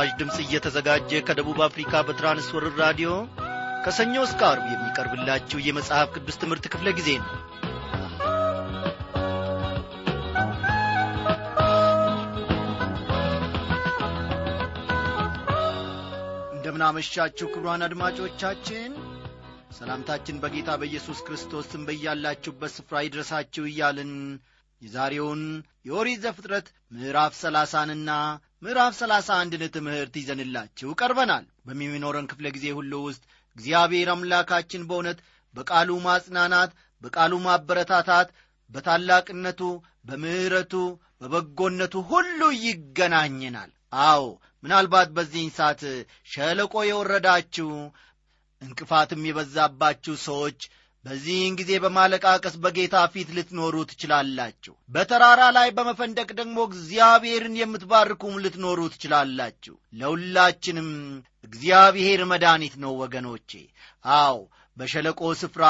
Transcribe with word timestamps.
ይህ 0.00 0.04
ምስራች 0.04 0.18
ድምፅ 0.20 0.36
እየተዘጋጀ 0.42 1.10
ከደቡብ 1.28 1.58
አፍሪካ 1.66 1.92
በትራንስወርር 2.06 2.74
ራዲዮ 2.80 3.08
ከሰኞ 3.84 4.14
እስከ 4.24 4.40
አርብ 4.48 4.66
የሚቀርብላችሁ 4.72 5.58
የመጽሐፍ 5.60 6.08
ቅዱስ 6.14 6.36
ትምህርት 6.42 6.66
ክፍለ 6.72 6.88
ጊዜ 6.98 7.08
ነው። 7.18 7.30
እንደምናመሻችሁ 16.54 17.48
ክብሯን 17.48 17.86
አድማጮቻችን 17.86 18.92
ሰላምታችን 19.78 20.40
በጌታ 20.40 20.76
በኢየሱስ 20.80 21.20
ክርስቶስ 21.26 21.68
ስም 21.72 21.86
በያላችሁበት 21.88 22.74
ስፍራ 22.76 23.02
ይድረሳችሁ 23.04 23.64
እያልን 23.68 24.12
የዛሬውን 24.82 25.42
የኦሪት 25.88 26.22
ዘፍጥረት 26.24 26.68
ምዕራፍ 26.92 27.34
ሰላሳንና 27.40 28.10
ምዕራፍ 28.62 28.92
ሰላሳ 28.98 29.28
አንድን 29.40 29.62
ትምህርት 29.74 30.14
ይዘንላችሁ 30.20 30.88
ቀርበናል። 31.00 31.44
በሚኖረን 31.66 32.28
ክፍለ 32.30 32.46
ጊዜ 32.56 32.66
ሁሉ 32.78 32.92
ውስጥ 33.04 33.22
እግዚአብሔር 33.56 34.08
አምላካችን 34.14 34.86
በእውነት 34.88 35.18
በቃሉ 35.54 35.98
ማጽናናት 36.06 36.70
በቃሉ 37.02 37.32
ማበረታታት 37.44 38.28
በታላቅነቱ 38.70 39.60
በምሕረቱ 40.08 40.74
በበጎነቱ 41.22 41.94
ሁሉ 42.10 42.40
ይገናኘናል። 42.64 43.70
አዎ 44.06 44.24
ምናልባት 44.64 45.08
በዚህን 45.16 45.52
ሰዓት 45.58 45.82
ሸለቆ 46.30 46.74
የወረዳችሁ 46.88 47.70
እንቅፋትም 48.62 49.26
የበዛባችሁ 49.28 50.14
ሰዎች 50.26 50.60
በዚህን 51.04 51.54
ጊዜ 51.58 51.70
በማለቃቀስ 51.82 52.54
በጌታ 52.62 52.96
ፊት 53.12 53.28
ልትኖሩ 53.36 53.74
ትችላላችሁ። 53.90 54.72
በተራራ 54.90 55.42
ላይ 55.56 55.68
በመፈንደቅ 55.76 56.28
ደግሞ 56.40 56.56
እግዚአብሔርን 56.68 57.54
የምትባርኩም 57.60 58.34
ልትኖሩ 58.44 58.80
ትችላላችሁ። 58.94 59.74
ለሁላችንም 60.00 60.90
እግዚአብሔር 61.44 62.22
መድኃኒት 62.32 62.74
ነው 62.84 62.94
ወገኖቼ። 63.02 63.50
አዎ 64.04 64.38
በሸለቆ 64.76 65.30
ስፍራ 65.40 65.64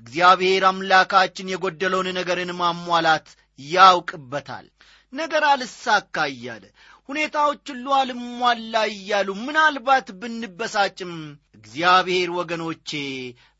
እግዚአብሔር 0.00 0.64
አምላካችን 0.68 1.52
የጎደለውን 1.52 2.08
ነገርን 2.18 2.52
ማሟላት 2.60 3.28
ያውቅበታል። 3.58 4.66
ነገር 5.12 5.44
አልሳካ 5.48 6.16
እያለ 6.32 6.64
ሁኔታዎች 7.08 7.64
ሁሉ 7.72 7.86
አልሟላ 7.96 8.74
እያሉ 8.92 9.28
ምናልባት 9.40 10.08
ብንበሳጭም 10.20 11.14
እግዚአብሔር 11.56 12.30
ወገኖቼ 12.36 12.90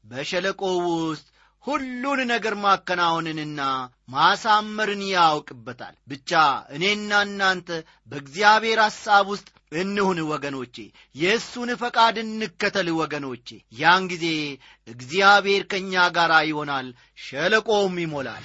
በሸለቆ 0.05 0.61
ውስጥ 0.87 1.27
ሁሉን 1.65 2.21
ነገር 2.31 2.55
ማከናወንንና 2.63 3.61
ማሳመርን 4.09 5.03
ያውቅበታል። 5.11 5.95
ብቻ 6.09 6.31
እኔና 6.77 7.21
እናንተ 7.27 7.69
በእግዚአብሔር 8.11 8.81
ሐሳብ 8.85 9.27
ውስጥ 9.33 9.49
እንሁን 9.75 10.19
ወገኖቼ 10.31 10.77
የእሱን 11.15 11.71
ፈቃድ 11.83 12.17
እንከተል 12.25 12.91
ወገኖቼ። 12.99 13.49
ያን 13.79 14.09
ጊዜ 14.13 14.27
እግዚአብሔር 14.89 15.65
ከእኛ 15.71 16.05
ጋር 16.17 16.35
ይሆናል 16.51 16.89
ሸለቆውም 17.19 17.97
ይሞላል 18.05 18.45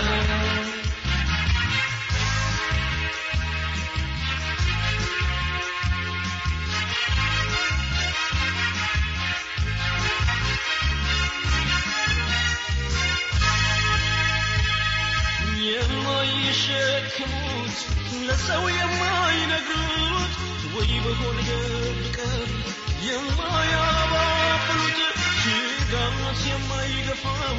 የማይሸክሙት 16.23 17.77
ለሰው 18.25 18.63
የማይነግሩት 18.71 20.33
ወይ 20.73 20.91
በሆነ 21.05 21.37
ደብቀው 21.47 22.43
የማያባብሉት 23.05 24.99
ሽጋት 25.39 26.41
የማይገፋው 26.49 27.57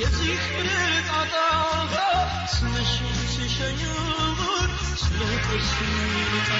የዚህ 0.00 0.42
ጣጣ 1.08 1.34
ስመሽን 2.54 3.16
ሲሸኙት 3.32 4.72
ስለ 5.02 5.20
ቁስጣ 5.46 6.50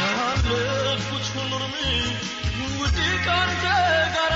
ያለፍኩት 0.00 1.26
ሁሉንም 1.34 1.74
ውድ 2.74 2.98
ካንተ 3.26 3.64
ጋራ 4.16 4.34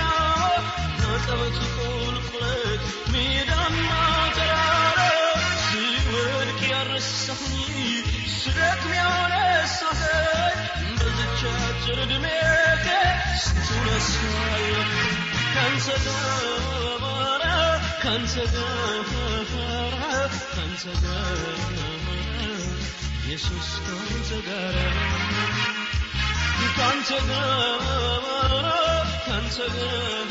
አቀበት 1.09 1.59
ቁልቁለት 1.76 2.82
ሜዳና 3.12 3.88
ተራራ 4.37 4.83
ስወድቅ 7.06 7.34
ያረሳሁኝ 7.34 7.56
ስደክም 8.34 8.92
ያነሳኸኝ 8.98 10.59
በዝቻ 10.98 11.41
አጭር 11.65 11.98
ዕድሜ 12.04 12.26
ስንቱን 13.44 13.87
አሳለፍ 13.94 14.91
ካንተ 15.54 15.87
ጋር 16.04 17.43
ካንተ 18.03 18.34
ጋር 18.54 19.10
ካንተ 20.54 20.84
ጋር 21.04 21.41
ኢየሱስ 23.25 23.69
ካንተ 23.87 24.31
ጋር 24.48 24.76
ካንተ 26.76 27.10
ጋር 27.28 27.82
ካንተ 29.26 29.56
ጋር 29.76 30.31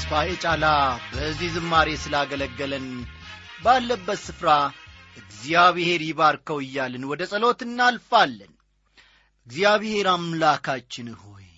ተስፋዬ 0.00 0.32
ጫላ 0.42 0.64
በዚህ 1.12 1.48
ዝማሬ 1.54 1.88
ስላገለገለን 2.02 2.84
ባለበት 3.64 4.20
ስፍራ 4.26 4.50
እግዚአብሔር 5.16 6.00
ይባርከው 6.06 6.58
እያልን 6.64 7.04
ወደ 7.10 7.22
ጸሎት 7.30 7.60
እናልፋለን። 7.66 8.52
እግዚአብሔር 9.46 10.08
አምላካችን 10.12 11.08
ሆይ 11.22 11.48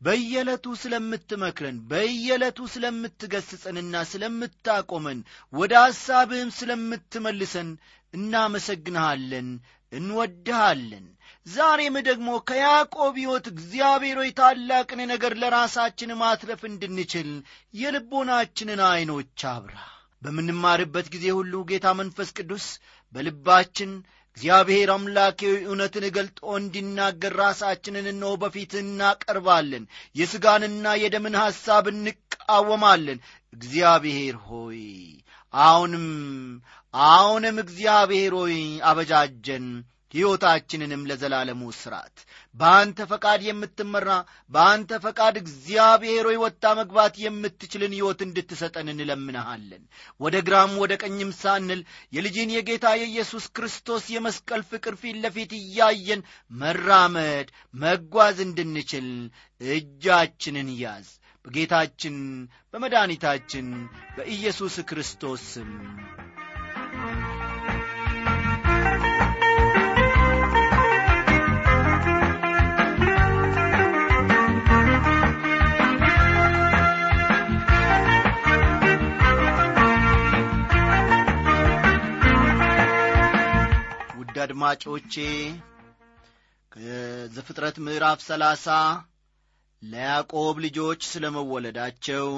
በየዕለቱ 0.00 0.76
ስለምትመክረን 0.82 1.78
በየዕለቱ 1.90 2.68
ስለምትገስጸንና 2.74 4.04
ስለምታቆመን 4.12 5.20
ወደ 5.52 5.74
ሐሳብህም 5.84 6.52
ስለምትመልሰን 6.60 7.70
እናመሰግንሃለን 8.14 9.50
እንወድሃለን 9.92 11.08
ዛሬም 11.46 11.94
ደግሞ 12.06 12.28
ከያዕቆብ 12.48 13.14
ሕይወት 13.20 13.46
እግዚአብሔር 13.52 14.16
ሆይ 14.20 14.30
ታላቅን 14.38 15.00
ነገር 15.12 15.32
ለራሳችን 15.40 16.10
ማትረፍ 16.20 16.62
እንድንችል 16.68 17.30
የልቦናችንን 17.74 18.80
ዐይኖች 18.88 19.42
አብራ። 19.52 19.76
በምንማርበት 20.22 21.06
ጊዜ 21.14 21.26
ሁሉ 21.36 21.62
ጌታ 21.70 21.88
መንፈስ 22.00 22.30
ቅዱስ 22.38 22.66
በልባችን 23.14 23.92
እግዚአብሔር 24.36 24.88
አምላኬ 24.94 25.40
እውነትን 25.62 26.04
ገልጦ 26.16 26.40
እንዲናገር 26.58 27.32
ራሳችንን 27.40 28.06
እነሆ 28.12 28.32
በፊት 28.42 28.72
እናቀርባለን። 28.80 29.84
የሥጋንና 30.16 30.92
የደምን 31.02 31.36
ሐሳብ 31.42 31.86
እንቃወማለን። 31.92 33.18
እግዚአብሔር 33.52 34.36
ሆይ 34.46 34.82
አሁንም 35.54 36.06
አሁንም 36.94 37.56
እግዚአብሔር 37.64 38.34
ሆይ 38.40 38.56
አበጃጀን 38.90 39.66
ሕይወታችንንም 40.14 41.02
ለዘላለሙ 41.08 41.62
ሥርዓት 41.78 42.16
በአንተ 42.56 43.06
ፈቃድ 43.10 43.40
የምትመራ 43.46 44.08
በአንተ 44.52 44.98
ፈቃድ 45.04 45.36
እግዚአብሔር 45.42 46.24
ሆይ 46.28 46.38
ወጥታ 46.42 46.72
መግባት 46.80 47.14
የምትችልን 47.24 47.94
ሕይወት 47.96 48.20
እንድትሰጠን 48.26 48.90
እንለምንሃለን። 48.94 49.82
ወደ 50.20 50.36
ግራም 50.48 50.72
ወደ 50.82 50.92
ቀኝም 51.02 51.30
ሳንል 51.40 51.82
የልጅን 52.12 52.54
የጌታ 52.56 52.86
የኢየሱስ 53.00 53.46
ክርስቶስ 53.56 54.04
የመስቀል 54.14 54.64
ፍቅር 54.70 54.96
ፊት 55.02 55.18
ለፊት 55.24 55.54
እያየን 55.60 56.22
መራመድ 56.52 57.48
መጓዝ 57.76 58.38
እንድንችል 58.46 59.08
እጃችንን 59.60 60.70
ያዝ። 60.80 61.08
በጌታችን 61.44 62.16
በመድኃኒታችን 62.72 63.68
በኢየሱስ 64.16 64.74
ክርስቶስ 64.88 65.44
ስም 65.52 65.70
አድማጮቼ 84.40 85.14
ከዘፍጥረት 86.72 87.76
ምዕራፍ 87.84 88.20
ሰላሳ 88.26 88.66
ለያዕቆብ 89.82 90.56
ልጆች 90.64 91.00
ስለ 91.12 91.24
መወለዳቸው 91.36 92.28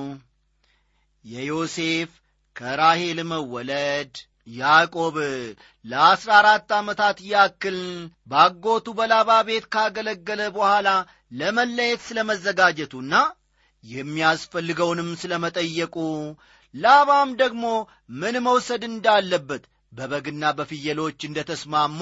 የዮሴፍ 1.24 2.10
ከራሄል 2.56 3.18
መወለድ 3.32 4.12
ያዕቆብ 4.54 5.16
ለአሥራ 5.84 6.30
አራት 6.38 6.70
ዓመታት 6.78 7.18
ያክል 7.32 7.78
ባጎቱ 8.26 8.94
በላባ 8.98 9.30
ቤት 9.48 9.66
ካገለገለ 9.74 10.40
በኋላ 10.56 10.88
ለመለየት 11.32 12.00
ስለ 12.08 12.18
መዘጋጀቱና 12.30 13.14
የሚያስፈልገውንም 13.84 15.10
ስለ 15.22 15.32
መጠየቁ 15.44 15.96
ላባም 16.74 17.30
ደግሞ 17.40 17.64
ምን 18.20 18.36
መውሰድ 18.46 18.82
እንዳለበት 18.90 19.64
በበግና 19.92 20.44
በፍየሎች 20.58 21.20
እንደ 21.28 21.40
ተስማሙ 21.50 22.00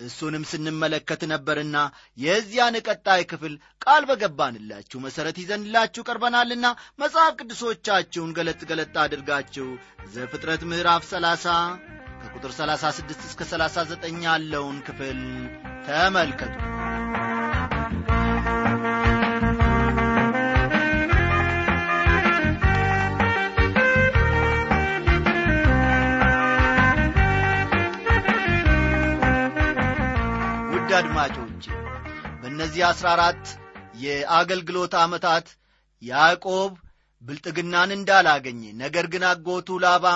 እሱንም 0.00 0.44
ስንመለከት 0.50 1.22
ነበርና 1.32 1.76
የዚያን 2.18 2.76
ቀጣይ 2.86 3.22
ክፍል 3.32 3.54
ቃል 3.84 4.02
በገባንላችሁ 4.10 5.00
መሠረት 5.04 5.36
ይዘንላችሁ 5.42 6.02
ቀርበናልና 6.08 6.66
መጽሐፍ 6.98 7.34
ቅዱሶቻችሁን 7.40 8.34
ገለጥ 8.38 8.60
ገለጥ 8.70 8.94
አድርጋችሁ 9.04 9.68
ዘፍጥረት 10.14 10.64
ምዕራፍ 10.72 11.04
30 11.10 11.56
ከቁጥር 12.22 12.52
36 12.58 13.26
እስከ 13.28 13.42
39 13.52 14.22
ያለውን 14.28 14.78
ክፍል 14.88 15.20
ተመልከቱ 15.86 16.56
ውድ 31.02 31.08
አድማጮች 31.08 31.64
በእነዚህ 32.40 32.82
አሥራ 32.88 33.06
አራት 33.14 33.44
የአገልግሎት 34.02 34.92
ዓመታት 35.00 35.46
ያዕቆብ 36.02 36.72
ብልጥግናን 37.22 37.90
እንዳላገኘ 37.96 38.62
ነገር 38.82 39.06
ግን 39.12 39.24
አጎቱ 39.30 39.78
ላባ 39.84 40.06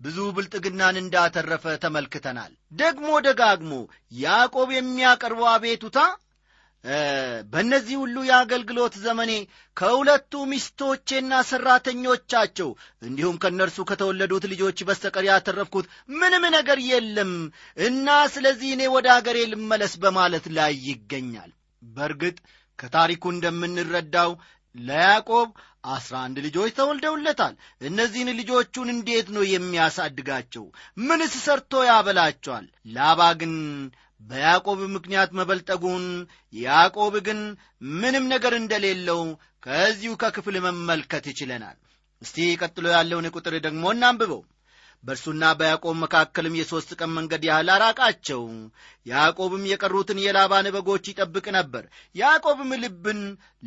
ብዙ 0.00 0.18
ብልጥግናን 0.36 1.00
እንዳተረፈ 1.02 1.74
ተመልክተናል። 1.84 2.52
ደግሞ 2.74 3.08
ደጋግሞ 3.26 3.72
ያዕቆብ 4.18 4.70
የሚያቀርበው 4.76 5.48
አቤቱታ 5.54 5.98
በእነዚህ 7.52 7.96
ሁሉ 8.00 8.16
የአገልግሎት 8.26 8.94
ዘመኔ 9.04 9.32
ከሁለቱ 9.76 10.32
ሚስቶቼና 10.50 11.40
ሠራተኞቻቸው 11.48 12.68
እንዲሁም 13.02 13.40
ከእነርሱ 13.42 13.86
ከተወለዱት 13.90 14.44
ልጆች 14.52 14.78
በስተቀር 14.88 15.26
ያተረፍኩት 15.28 15.88
ምንም 16.16 16.44
ነገር 16.56 16.80
የለም 16.90 17.32
እና 17.86 18.06
ስለዚህ 18.34 18.70
እኔ 18.76 18.84
ወደ 18.96 19.08
አገሬ 19.16 19.38
ልመለስ 19.52 19.94
በማለት 20.04 20.46
ላይ 20.58 20.74
ይገኛል። 20.88 21.50
በእርግጥ 21.82 22.36
ከታሪኩ 22.78 23.24
እንደምንረዳው 23.32 24.30
ለያዕቆብ 24.74 25.48
አስራ 25.88 26.14
አንድ 26.24 26.36
ልጆች 26.46 26.70
ተወልደውለታል። 26.78 27.54
እነዚህን 27.82 28.30
ልጆቹን 28.40 28.88
እንዴት 28.94 29.28
ነው 29.36 29.44
የሚያሳድጋቸው? 29.48 30.64
ምንስ 31.00 31.34
ሰርቶ 31.44 31.82
ያበላቸዋል? 31.88 32.66
ላባ 32.88 33.20
ግን 33.40 33.54
በያዕቆብ 34.20 34.80
ምክንያት 34.94 35.30
መበልጠጉን 35.38 36.04
ያዕቆብ 36.54 37.14
ግን 37.26 37.40
ምንም 37.94 38.24
ነገር 38.32 38.54
እንደሌለው 38.58 39.20
ከዚሁ 39.66 40.12
ከክፍል 40.22 40.56
መመልከት 40.66 41.24
ይችለናል። 41.32 41.76
እስቲ 42.22 42.46
ቀጥሎ 42.60 42.86
ያለውን 42.94 43.32
ቁጥር 43.34 43.54
ደግሞ 43.66 43.84
እናንብበው። 43.94 44.40
በእርሱና 45.04 45.44
በያዕቆብ 45.58 45.94
መካከልም 45.98 46.54
የሦስት 46.58 46.90
ቀን 46.98 47.10
መንገድ 47.16 47.42
ያህል 47.48 47.68
አራቃቸው። 47.74 48.42
ያዕቆብም 49.06 49.64
የቀሩትን 49.70 50.18
የላባን 50.22 50.68
በጎች 50.76 51.04
ይጠብቅ 51.10 51.46
ነበር። 51.58 51.84
ያዕቆብም 52.14 52.72
ልብን 52.84 53.20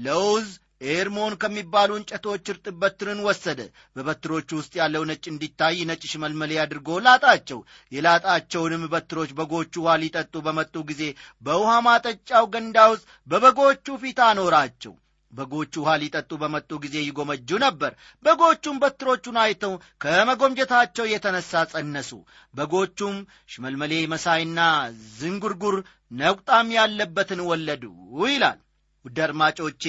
ለውዝ 0.05 0.49
ኤርሞን 0.81 1.33
ከሚባሉ 1.41 1.91
እንጨቶች 1.97 2.45
እርጥብ 2.51 2.75
በትርን 2.81 3.19
ወሰደ። 3.27 3.59
በበትሮቹ 3.95 4.49
ውስጥ 4.59 4.73
ያለው 4.79 5.03
ነጭ 5.09 5.23
እንዲታይ 5.31 5.77
ነጭ 5.89 6.01
ሽመልመሌ 6.11 6.51
አድርጎ 6.61 6.97
ላጣቸው። 7.05 7.59
የላጣቸውንም 7.91 8.83
በትሮች 8.93 9.31
በጎቹ 9.39 9.73
ውሃ 9.83 9.93
ሊጠጡ 10.03 10.33
በመጡ 10.47 10.75
ጊዜ 10.89 11.03
በውሃ 11.43 11.73
ማጠጫው 11.87 12.47
ገንዳ 12.53 12.77
ውስጥ 12.93 13.05
በበጎቹ 13.27 13.97
ፊት 14.03 14.21
አኖራቸው። 14.27 14.95
በጎቹ 15.33 15.73
ውሃ 15.81 15.91
ሊጠጡ 16.01 16.31
በመጡ 16.39 16.69
ጊዜ 16.83 16.95
ይጎመጁ 17.03 17.49
ነበር። 17.63 17.91
በጎቹም 18.25 18.79
በትሮቹን 18.81 19.37
አይተው 19.43 19.73
ከመጎምጀታቸው 20.03 21.05
የተነሳ 21.11 21.61
ጸነሱ። 21.71 22.11
በጎቹም 22.53 23.15
ሽመልመሌ 23.49 23.93
መሳይና 24.13 24.59
ዝንጉርጉር 25.19 25.77
ነቁጣም 26.13 26.67
ያለበትን 26.77 27.41
ወለዱ 27.49 27.83
ይላል። 28.25 28.59
ውድ 29.05 29.19
አድማጮቼ 29.25 29.83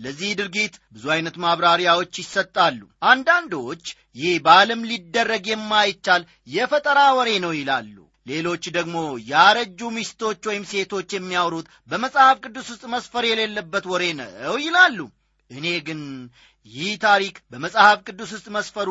ለዚህ 0.00 0.30
ድርጊት 0.38 0.74
ብዙ 0.94 1.04
ዐይነት 1.14 1.36
ማብራሪያዎች 1.44 2.12
ይሰጣሉ። 2.22 2.80
አንዳንዶች 3.10 3.84
ይህ 4.16 4.34
በዓለም 4.44 4.82
ሊደረግ 4.90 5.46
የማይቻል 5.50 6.22
የፈጠራ 6.54 7.00
ወሬ 7.18 7.30
ነው 7.44 7.52
ይላሉ። 7.58 7.96
ሌሎች 8.26 8.64
ደግሞ 8.76 8.96
ያረጁ 9.30 9.80
ሚስቶች 9.94 10.40
ወይም 10.48 10.64
ሴቶች 10.72 11.08
የሚያወሩት 11.14 11.68
በመጽሐፍ 11.90 12.36
ቅዱስ 12.44 12.66
ውስጥ 12.72 12.84
መስፈር 12.94 13.24
የሌለበት 13.28 13.84
ወሬ 13.92 14.04
ነው 14.18 14.56
ይላሉ። 14.64 14.98
እኔ 15.50 15.66
ግን 15.86 16.00
ይህ 16.66 16.90
ታሪክ 17.04 17.36
በመጽሐፍ 17.52 17.98
ቅዱስ 18.06 18.30
ውስጥ 18.36 18.48
መስፈሩ 18.56 18.88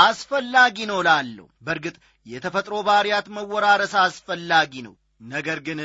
አስፈላጊ 0.00 0.86
ነው 0.90 0.98
ላለሁ 1.06 1.46
በእርግጥ 1.66 1.96
የተፈጥሮ 2.26 2.74
ባሕርያት 2.86 3.26
መወራረስ 3.36 3.94
አስፈላጊ 4.02 4.72
ነው። 4.86 4.94
ነገር 5.34 5.58
ግን 5.66 5.78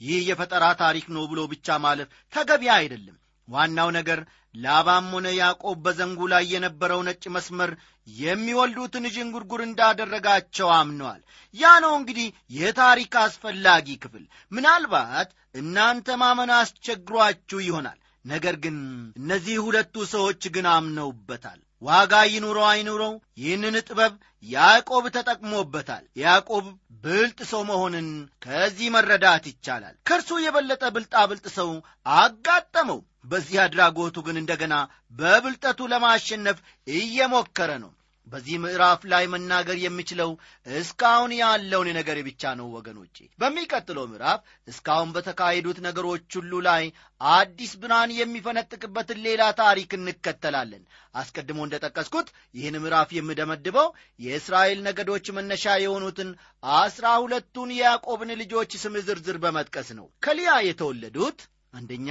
ይህ 0.00 0.20
የፈጠራ 0.28 0.64
ታሪክ 0.80 1.06
ነው 1.16 1.24
ብሎ 1.30 1.40
ብቻ 1.52 1.76
ማለፍ 1.84 2.08
ተገቢ 2.32 2.64
አይደለም 2.76 3.16
ዋናው 3.48 3.88
ነገር 3.96 4.20
ላባም 4.54 5.06
ሆነ 5.14 5.26
ያዕቆብ 5.36 5.78
በዘንጉ 5.84 6.28
ላይ 6.32 6.44
የነበረው 6.52 7.00
ነጭ 7.08 7.24
መስመር 7.34 7.70
የሚወልዱትን 8.16 9.04
ዥንጉርጉር 9.14 9.60
እንዳደረጋቸው 9.64 10.68
አምነዋል 10.76 11.20
ያ 11.54 11.72
ነው 11.84 11.92
እንግዲህ 11.98 12.28
የታሪክ 12.58 13.14
አስፈላጊ 13.22 13.96
ክፍል። 14.04 14.24
ምናልባት 14.52 15.30
እናንተ 15.54 16.16
ማመን 16.22 16.52
አስቸግሯችሁ 16.58 17.60
ይሆናል። 17.66 17.98
ነገር 18.24 18.56
ግን 18.64 18.76
እነዚህ 19.16 19.56
ሁለቱ 19.64 20.04
ሰዎች 20.12 20.42
ግን 20.54 20.66
አምነውበታል 20.72 21.60
ዋጋ 21.84 22.14
ይኑረው 22.28 22.66
አይኑረው 22.68 23.12
ይህንን 23.40 23.76
ጥበብ 23.86 24.12
ያዕቆብ 24.44 25.04
ተጠቅሞበታል። 25.16 26.04
ያዕቆብ 26.22 26.64
ብልጥ 27.04 27.38
ሰው 27.50 27.62
መሆንን 27.70 28.08
ከዚህ 28.44 28.88
መረዳት 28.94 29.44
ይቻላል። 29.50 29.94
ከእርሱ 30.08 30.30
የበለጠ 30.42 30.84
ብልጣ 30.96 31.14
ብልጥ 31.30 31.46
ሰው 31.58 31.70
አጋጠመው። 32.16 33.00
በዚህ 33.24 33.58
አድራጎቱ 33.62 34.16
ግን 34.26 34.36
እንደገና 34.40 34.74
በብልጠቱ 35.12 35.80
ለማሸነፍ 35.92 36.58
እየሞከረ 36.94 37.70
ነው 37.84 37.92
በዚህ 38.26 38.56
ምዕራፍ 38.62 39.00
ላይ 39.12 39.24
መናገር 39.32 39.76
የሚችለው 39.80 40.30
እስካሁን 40.66 41.32
ያለውን 41.38 41.88
ነገር 41.96 42.18
ብቻ 42.28 42.52
ነው 42.58 42.66
ወገኖቼ። 42.76 43.16
በሚቀጥለው 43.38 44.04
ምዕራፍ 44.12 44.40
እስካሁን 44.68 45.12
በተካሄዱት 45.16 45.78
ነገሮች 45.86 46.28
ሁሉ 46.38 46.52
ላይ 46.68 46.84
አዲስ 47.20 47.72
ብርሃን 47.82 48.12
የሚፈነጥቅበትን 48.18 49.20
ሌላ 49.26 49.42
ታሪክ 49.60 49.90
እንከተላለን። 49.98 50.82
አስቀድሞ 51.14 51.60
እንደ 51.66 51.76
ጠቀስኩት 51.84 52.28
ይህን 52.54 52.76
ምዕራፍ 52.82 53.10
የምደመድበው 53.16 53.88
የእስራኤል 54.20 54.80
ነገዶች 54.88 55.26
መነሻ 55.36 55.76
የሆኑትን 55.84 56.30
አስራ 56.78 57.06
ሁለቱን 57.22 57.70
የያዕቆብን 57.76 58.32
ልጆች 58.42 58.72
ስም 58.82 58.96
ዝርዝር 59.06 59.38
በመጥቀስ 59.44 59.90
ነው። 59.98 60.08
ከሊያ 60.26 60.52
የተወለዱት 60.68 61.40
አንደኛ 61.74 62.10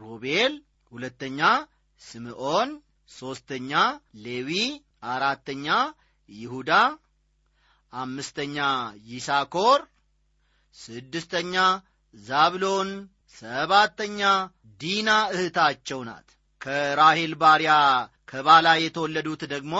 ሮቤል 0.00 0.54
ሁለተኛ 0.92 1.40
ስምዖን 2.02 2.70
ሦስተኛ 3.10 3.72
ሌዊ 4.24 4.50
አራተኛ 5.06 5.66
ይሁዳ 6.28 6.70
አምስተኛ 7.92 8.56
ይሳኮር 9.08 9.80
ስድስተኛ 10.76 11.54
ዛብሎን፣ 12.14 12.90
ሰባተኛ 13.36 14.20
ዲና 14.80 15.10
እህታቸው 15.34 16.00
ናት። 16.08 16.28
ከራሄል 16.60 17.32
ባሪያ 17.42 17.72
ከባላ 18.30 18.68
የተወለዱት 18.82 19.42
ደግሞ 19.54 19.74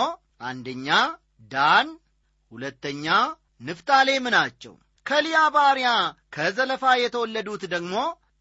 አንደኛ 0.49 0.87
ዳን፣ 1.51 1.87
ሁለተኛ 2.51 3.05
ንፍታሌም 3.61 4.25
ናቸው። 4.35 4.73
ከሊያ 5.05 5.39
ባሪያ 5.55 5.89
ከዘለፋ 6.35 6.83
የተወለዱት 7.03 7.63
ደግሞ 7.73 7.95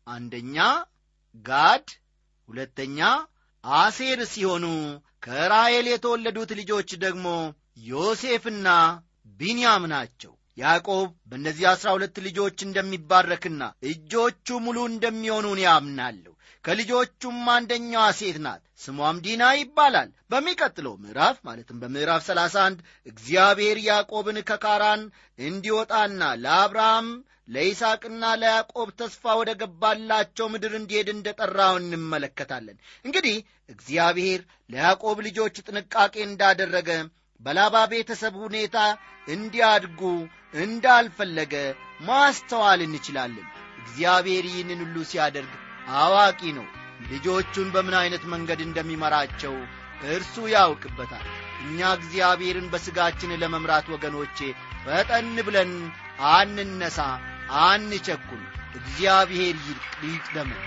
አንደኛ 0.06 0.56
ጋድ፣ 1.44 1.86
ሁለተኛ 2.48 3.00
አሴር 3.64 4.21
ሲሆኑ 4.33 4.64
ከራሔል 5.25 5.87
የተወለዱት 5.90 6.50
ልጆች 6.61 6.90
ደግሞ 7.04 7.26
ዮሴፍና 7.87 8.68
ቢንያም 9.38 9.85
ናቸው። 9.92 10.33
ያዕቆብ 10.56 11.09
በእነዚህ 11.30 11.64
አሥራ 11.71 11.88
ሁለት 11.97 12.16
ልጆች 12.26 12.59
እንደሚባረክና 12.66 13.62
እጆቹ 13.90 14.59
ሙሉ 14.66 14.78
እንደሚሆኑን 14.90 15.61
ያምናለሁ። 15.64 16.33
ከልጆቹም 16.64 17.38
አንደኛዋ 17.54 18.04
ሴት 18.18 18.38
ናት፣ 18.44 18.62
ስሟም 18.82 19.16
ዲና 19.24 19.42
ይባላል። 19.58 20.10
በሚቀጥለው 20.32 20.94
ምዕራፍ 21.02 21.36
ማለትም 21.46 21.80
በምዕራፍ 21.82 22.22
31 22.28 22.78
እግዚአብሔር 23.06 23.78
ያዕቆብን 23.86 24.38
ከካራን 24.48 25.02
እንዲወጣና 25.38 26.22
ለአብርሃም 26.44 27.08
ለይስሐቅና 27.48 28.24
ለያዕቆብ 28.40 28.88
ተስፋ 29.00 29.32
ወደ 29.40 29.50
ገባላቸው 29.60 30.46
ምድር 30.52 30.72
እንዲሄድ 30.78 31.08
እንደ 31.12 31.28
ጠራው 31.40 31.74
እንመለከታለን። 31.80 32.76
እንግዲህ 33.04 33.36
እግዚአብሔር 33.70 34.40
ለያዕቆብ 34.70 35.18
ልጆች 35.26 35.56
ጥንቃቄ 35.66 36.14
እንዳደረገ 36.26 36.90
በላባ 37.40 37.76
ቤተሰብ 37.92 38.34
ሁኔታ 38.44 38.76
እንዲያድጉ 39.28 40.00
እንዳልፈለገ 40.64 41.54
ማስተዋል 42.08 42.80
እንችላለን። 42.86 43.46
እግዚአብሔር 43.82 44.44
ይህንን 44.50 44.80
ሁሉ 44.84 44.96
ሲያደርግ 45.10 45.52
አዋቂ 45.98 46.40
ነው። 46.58 46.66
ልጆቹን 47.10 47.68
በምን 47.74 47.94
ዐይነት 47.98 48.24
መንገድ 48.32 48.60
እንደሚመራቸው 48.64 49.54
እርሱ 50.08 50.34
ያውቅበታል። 50.52 51.26
እኛ 51.64 51.90
እግዚአብሔርን 51.98 52.66
በሥጋችን 52.72 53.38
ለመምራት 53.42 53.86
ወገኖቼ 53.94 54.38
ፈጠን 54.84 55.30
ብለን 55.46 55.72
አንነሳ፣ 56.32 56.98
አንቸኩል። 57.62 58.42
እግዚአብሔር 58.74 59.56
ይቅደመን። 60.06 60.62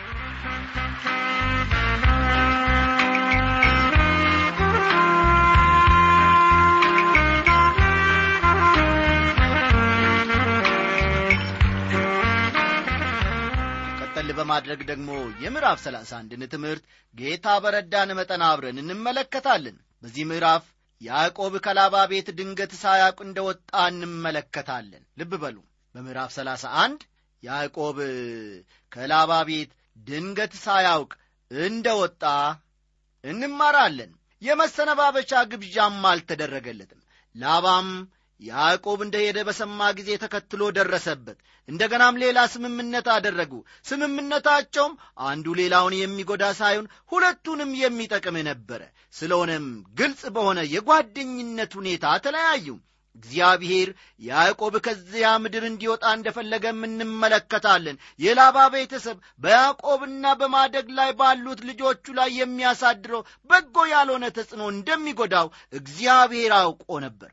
በማድረግ 14.38 14.79
ደግሞ 14.89 15.10
የምዕራፍ 15.44 15.79
ሰላሳ 15.84 16.12
አንድን 16.20 16.44
ትምህርት 16.53 16.84
ጌታ 17.15 17.48
በረዳን 17.63 18.10
መጠን 18.20 18.44
አብረን 18.48 18.82
እንመለከታለን። 18.84 19.77
በዚህ 20.03 20.25
ምዕራፍ 20.29 20.65
ያዕቆብ 21.01 21.53
ከላባ 21.65 21.96
ቤት 22.12 22.27
ድንገት 22.38 22.72
ሳያውቅ 22.82 23.20
እንደ 23.25 23.39
ወጣ 23.48 23.72
እንመለከታለን። 23.89 25.03
ልብ 25.20 25.34
በሉ 25.44 25.58
በምዕራፍ 25.96 26.32
ሰላሳ 26.38 26.65
አንድ 26.84 27.01
ያዕቆብ 27.44 27.98
ከላባ 28.91 29.32
ቤት 29.50 29.72
ድንገት 30.08 30.53
ሳያውቅ 30.63 31.12
እንደ 31.51 31.88
ወጣ 32.01 32.24
እንማራለን። 33.24 34.12
የመሰነባበቻ 34.41 35.32
ግብዣም 35.51 36.03
አልተደረገለትም። 36.10 37.01
ላባም 37.36 37.88
ያዕቆብ 38.41 39.00
እንደ 39.03 39.15
ሄደ 39.24 39.38
በሰማ 39.46 39.89
ጊዜ 39.98 40.10
ተከትሎ 40.24 40.63
ደረሰበት። 40.75 41.38
እንደገናም 41.70 42.20
ሌላ 42.24 42.39
ስምምነት 42.51 43.08
አደረጉ። 43.13 43.53
ስምምነታቸውም 43.86 44.94
አንዱ 45.27 45.56
ሌላውን 45.60 45.96
የሚጎዳ 45.98 46.44
ሳይሆን 46.60 46.89
ሁለቱንም 47.12 47.72
የሚጠቅም 47.82 48.38
ነበረ። 48.50 48.82
ስለሆነም 49.15 49.65
ግልጽ 50.00 50.22
በሆነ 50.36 50.60
የጓደኝነት 50.74 51.74
ሁኔታ 51.79 52.06
ተለያዩ። 52.25 52.67
እግዚአብሔር 53.15 53.89
ያዕቆብ 54.22 54.74
ከዚያ 54.86 55.27
ምድር 55.44 55.63
እንዲወጣ 55.67 56.06
እንደፈለገም 56.17 56.82
እንመለከታለን። 56.88 57.96
የላባ 58.20 58.67
ቤተሰብ 58.74 59.17
በያዕቆብና 59.41 60.34
በማደግ 60.39 60.88
ላይ 61.00 61.12
ባሉት 61.20 61.62
ልጆቹ 61.70 62.13
ላይ 62.20 62.29
የሚያሳድረው 62.39 63.24
በጎ 63.50 63.88
ያልሆነ 63.94 64.27
ተጽዕኖ 64.38 64.70
እንደሚጎዳው 64.75 65.50
እግዚአብሔር 65.74 66.53
አውቆ 66.60 66.88
ነበር። 67.06 67.32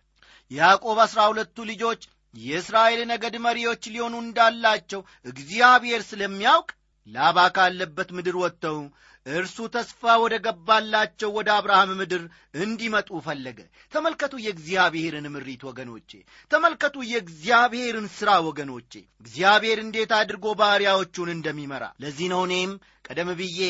የያዕቆብ 0.50 0.98
አሥራ 1.04 1.20
ሁለቱ 1.30 1.56
ልጆች 1.70 2.02
የእስራኤል 2.34 3.00
ነገድ 3.10 3.34
መሪዎች 3.44 3.82
ሊሆኑ 3.94 4.14
እንዳላቸው 4.22 5.00
እግዚአብሔር 5.26 6.02
ስለሚያውቅ 6.08 6.70
ላባ 7.06 7.38
ካለበት 7.56 8.08
ምድር 8.16 8.36
ወጥተው 8.42 8.78
እርሱ 9.26 9.56
ተስፋ 9.74 10.14
ወደ 10.22 10.34
ገባላቸው 10.44 11.30
ወደ 11.36 11.48
አብርሃም 11.54 11.90
ምድር 12.00 12.22
እንዲመጡ 12.58 13.20
ፈለገ። 13.26 13.58
ተመልከቱ 13.92 14.34
የእግዚአብሔርን 14.42 15.26
ምሪት 15.34 15.62
ወገኖቼ፣ 15.68 16.10
ተመልከቱ 16.50 16.96
የእግዚአብሔርን 17.10 18.08
ሥራ 18.16 18.30
ወገኖቼ፣ 18.48 18.92
እግዚአብሔር 19.22 19.80
እንዴት 19.84 20.12
አድርጎ 20.18 20.46
ባሪያዎቹን 20.60 21.30
እንደሚመራ። 21.36 21.86
ለዚህ 22.04 22.28
ነው 22.34 22.42
እኔም 22.48 22.74
ቀደም 23.04 23.30
ብዬ 23.38 23.60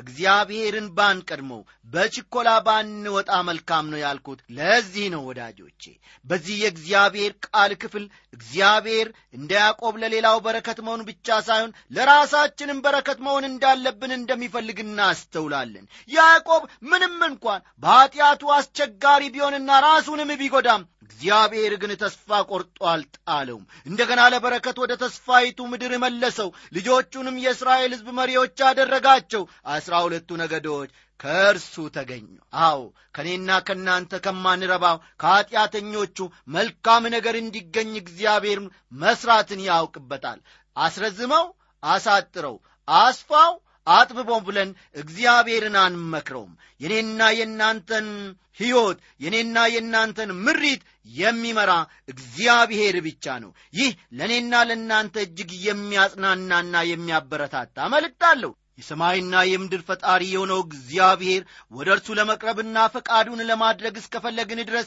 እግዚአብሔርን 0.00 0.86
ባንቀድመው 0.96 1.60
በችኮላ 1.86 2.48
ባንወጣ 2.66 3.30
መልካም 3.48 3.86
ነው 3.92 4.00
ያልኩት። 4.02 4.40
ለዚህ 4.56 5.06
ነው 5.14 5.22
ወዳጆቼ፣ 5.28 5.82
በዚህ 6.24 6.56
የእግዚአብሔር 6.60 7.32
ቃል 7.46 7.72
ክፍል 7.82 8.04
እግዚአብሔር 8.34 9.08
እንደ 9.36 9.52
ያዕቆብ 9.60 9.94
ለሌላው 10.02 10.38
በረከት 10.44 10.78
መሆን 10.86 11.02
ብቻ 11.08 11.38
ሳይሆን 11.46 11.74
ለራሳችንም 11.96 12.82
በረከት 12.84 13.18
መሆን 13.26 13.46
እንዳለብን 13.50 14.14
እንደሚፈልግ 14.16 14.80
እናስተውላለን። 14.84 15.86
ያዕቆብ 16.10 16.62
ምንም 16.86 17.16
እንኳን 17.28 17.60
በኀጢአቱ 17.82 18.42
አስቸጋሪ 18.56 19.22
ቢሆንና 19.34 19.80
ራሱንም 19.84 20.32
ቢጎዳም 20.40 20.84
እግዚአብሔር 21.04 21.72
ግን 21.82 21.92
ተስፋ 22.00 22.40
ቆርጦ 22.50 22.78
አልጣለውም። 22.90 23.64
እንደገና 23.86 24.20
ለበረከት 24.32 24.76
ወደ 24.82 24.92
ተስፋይቱ 25.02 25.66
ምድር 25.72 25.92
መለሰው። 26.04 26.48
ልጆቹንም 26.76 27.40
የእስራኤል 27.44 27.92
ሕዝብ 27.94 28.08
መሪዎች 28.18 28.58
አደረጋቸው። 28.68 29.42
አስራ 29.74 29.94
ሁለቱ 30.04 30.30
ነገዶች 30.42 30.90
ከእርሱ 31.20 31.74
ተገኙ። 31.94 32.26
አዎ 32.62 32.80
ከእኔና 33.14 33.50
ከእናንተ 33.66 34.20
ከማንረባው 34.24 34.96
ከኀጢአተኞቹ 35.22 36.18
መልካም 36.54 37.04
ነገር 37.14 37.36
እንዲገኝ 37.38 37.92
እግዚአብሔር 37.98 38.60
መሥራትን 39.02 39.60
ያውቅበታል። 39.68 40.40
አስረዝመው፣ 40.76 41.46
አሳጥረው፣ 41.82 42.56
አስፋው 42.88 43.52
አጥብቦም 43.86 44.42
ብለን 44.46 44.70
እግዚአብሔርን 44.96 45.76
አንመክረውም። 45.82 46.52
የኔና 46.80 47.20
የእናንተን 47.38 48.08
ሕይወት 48.60 48.98
የኔና 49.20 49.58
የእናንተን 49.72 50.30
ምሪት 50.44 50.82
የሚመራ 51.16 51.72
እግዚአብሔር 52.12 52.96
ብቻ 53.06 53.34
ነው። 53.42 53.50
ይህ 53.74 53.90
ለእኔና 54.18 54.62
ለእናንተ 54.68 55.16
እጅግ 55.24 55.50
የሚያጽናናና 55.66 56.84
የሚያበረታታ 56.90 57.88
መልእክት 57.94 58.24
አለው። 58.30 58.52
የሰማይና 58.78 59.34
የምድር 59.46 59.82
ፈጣሪ 59.88 60.22
የሆነው 60.30 60.60
እግዚአብሔር 60.64 61.42
ወደ 61.72 61.88
እርሱ 61.94 62.16
ለመቅረብና 62.18 62.78
ፈቃዱን 62.94 63.42
ለማድረግ 63.50 63.94
እስከፈለግን 64.00 64.60
ድረስ 64.70 64.86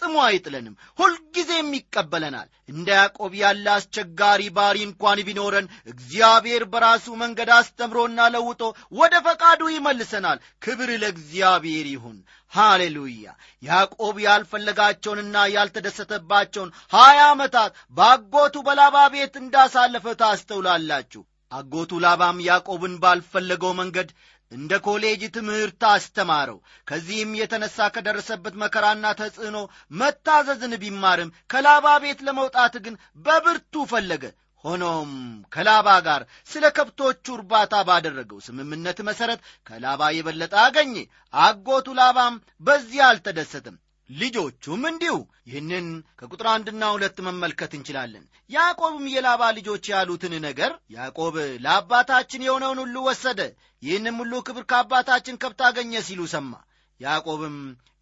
ፈጽሞ 0.00 0.18
አይጥለንም፣ 0.26 0.74
ሁልጊዜም 0.98 1.68
ይቀበለናል። 1.76 2.48
እንደ 2.72 2.88
ያዕቆብ 2.98 3.32
ያለ 3.40 3.66
አስቸጋሪ 3.74 4.42
ባሪ 4.56 4.76
እንኳን 4.82 5.18
ቢኖረን 5.26 5.66
እግዚአብሔር 5.92 6.62
በራሱ 6.72 7.06
መንገድ 7.22 7.50
አስተምሮና 7.56 8.28
ለውጦ 8.34 8.62
ወደ 8.98 9.14
ፈቃዱ 9.26 9.60
ይመልሰናል። 9.74 10.38
ክብር 10.64 10.90
ለእግዚአብሔር 11.02 11.88
ይሁን። 11.92 12.16
ሃሌሉያ። 12.52 13.26
ያዕቆብ 13.62 14.16
ያልፈለጋቸውንና 14.26 15.36
ያልተደሰተባቸውን 15.54 16.72
ሀያ 16.92 17.18
ዓመታት 17.30 17.70
በአጎቱ 17.96 18.56
በላባ 18.68 19.06
ቤት 19.14 19.36
እንዳሳለፈ 19.42 20.06
ታስተውላላችሁ። 20.22 21.22
አጎቱ 21.52 21.92
ላባም 22.02 22.40
ያዕቆብን 22.46 22.92
ባልፈለገው 23.02 23.72
መንገድ 23.78 24.08
እንደ 24.52 24.72
ኮሌጅ 24.84 25.22
ትምህርት 25.34 25.82
አስተማረው። 25.90 26.58
ከዚህም 26.88 27.32
የተነሳ 27.40 27.88
ከደረሰበት 27.94 28.54
መከራና 28.62 29.06
ተጽዕኖ 29.20 29.56
መታዘዝን 30.00 30.74
ቢማርም 30.82 31.34
ከላባ 31.50 31.96
ቤት 32.04 32.20
ለመውጣት 32.28 32.76
ግን 32.86 32.94
በብርቱ 33.26 33.84
ፈለገ። 33.92 34.24
ሆኖም 34.64 35.12
ከላባ 35.52 35.88
ጋር 36.06 36.22
ስለ 36.50 36.64
ከብቶቹ 36.76 37.26
እርባታ 37.36 37.74
ባደረገው 37.88 38.40
ስምምነት 38.46 38.98
መሠረት 39.08 39.40
ከላባ 39.66 40.10
የበለጠ 40.16 40.54
አገኘ። 40.64 40.96
አጎቱ 41.34 41.88
ላባም 41.98 42.34
በዚህ 42.62 43.00
አልተደሰትም። 43.06 43.76
ልጆቹም 44.10 44.82
እንዲሁ። 44.88 45.16
ይህንን 45.48 45.86
ከቁጥር 46.20 46.46
አንድና 46.52 46.82
ሁለት 46.94 47.16
መመልከት 47.26 47.72
እንችላለን። 47.78 48.24
ያዕቆብም 48.50 49.04
የላባ 49.12 49.42
ልጆች 49.58 49.84
ያሉትን 49.92 50.34
ነገር 50.46 50.72
ያዕቆብ 50.96 51.36
ለአባታችን 51.64 52.44
የሆነውን 52.46 52.80
ሁሉ 52.84 52.96
ወሰደ፣ 53.08 53.40
ይህንም 53.82 54.18
ሁሉ 54.22 54.34
ክብር 54.46 54.64
ከአባታችን 54.70 55.40
ከብት 55.42 55.62
አገኘ 55.68 56.02
ሲሉ 56.08 56.22
ሰማ። 56.34 56.52
ያዕቆብም 57.00 57.56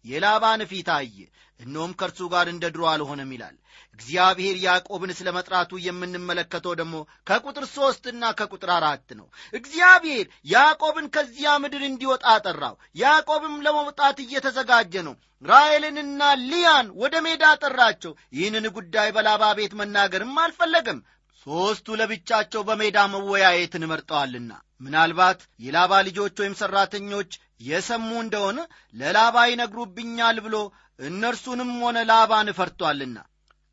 የላባን 0.05 0.61
ፊት 0.69 0.89
አየ። 0.95 1.17
እነሆም 1.59 1.91
ከእርሱ 1.99 2.19
ጋር 2.33 2.47
እንደ 2.49 2.65
ድሮ 2.73 2.83
አልሆነም 2.91 3.31
ይላል። 3.35 3.55
እግዚአብሔር 3.95 4.55
ያዕቆብን 4.65 5.11
ስለ 5.17 5.29
መጥራቱ 5.37 5.71
የምንመለከተው 5.85 6.73
ደግሞ 6.79 6.95
ከቁጥር 7.27 7.65
ሦስትና 7.73 8.23
ከቁጥር 8.39 8.69
አራት 8.75 9.09
ነው። 9.19 9.27
እግዚአብሔር 9.59 10.25
ያዕቆብን 10.53 11.07
ከዚያ 11.15 11.55
ምድር 11.63 11.83
እንዲወጣ 11.87 12.25
ጠራው 12.45 12.75
ያዕቆብም 13.01 13.55
ለመውጣት 13.65 14.19
እየተዘጋጀ 14.25 15.03
ነው። 15.07 15.15
ራሔልንና 15.43 16.21
ሊያን 16.43 16.87
ወደ 17.01 17.15
ሜዳ 17.25 17.43
ጠራቸው 17.61 18.13
ይህንን 18.37 18.65
ጉዳይ 18.77 19.09
በላባ 19.15 19.43
ቤት 19.59 19.73
መናገርም 19.79 20.33
አልፈለግም 20.43 20.99
ሦስቱ 21.47 21.87
ለብቻቸው 21.99 22.61
በሜዳ 22.67 22.97
መወያየትን 23.13 23.83
መርጠዋልና 23.91 24.51
ምናልባት 24.81 25.39
የላባ 25.59 25.93
ልጆች 26.07 26.35
ወይም 26.41 26.57
ሠራተኞች 26.59 27.31
የሰሙ 27.67 28.09
እንደሆነ 28.21 28.59
ለላባ 28.95 29.37
ይነግሩብኛል 29.49 30.37
ብሎ 30.45 30.55
እነርሱንም 30.99 31.71
ሆነ 31.83 31.97
ላባን 32.09 32.51
እፈርቷልና 32.53 33.17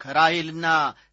ከራሔልና 0.00 0.66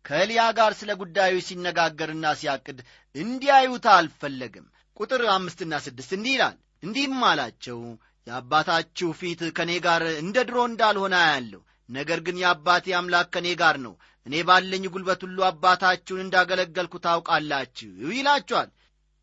ከልያ 0.07 0.41
ጋር 0.57 0.72
ስለ 0.79 0.91
ጉዳዩ 1.01 1.33
ሲነጋገርና 1.48 2.25
ሲያቅድ 2.39 2.79
እንዲያዩት 3.15 3.86
አልፈለግም። 3.93 4.65
ቁጥር 4.98 5.22
አምስትና 5.36 5.74
ስድስት 5.86 6.12
እንዲህ 6.17 6.33
ይላል 6.36 6.55
እንዲህም 6.83 7.22
አላቸው 7.29 7.79
የአባታችሁ 8.27 9.10
ፊት 9.19 9.41
ከእኔ 9.57 9.72
ጋር 9.86 10.03
እንደ 10.19 10.38
ድሮ 10.50 10.60
እንዳልሆነ 10.69 11.15
አያለሁ። 11.24 11.62
ነገር 11.89 12.19
ግን 12.25 12.38
የአባቴ 12.41 12.86
አምላክ 13.00 13.27
ከእኔ 13.33 13.48
ጋር 13.62 13.77
ነው 13.86 13.93
እኔ 14.25 14.35
ባለኝ 14.47 14.83
ጉልበት 14.91 15.21
ሁሉ 15.25 15.37
አባታችሁን 15.47 16.23
እንዳገለገልኩ 16.23 16.93
ታውቃላችሁ 17.05 17.89
ይላችኋል። 18.13 18.69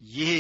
ይህ 0.03 0.31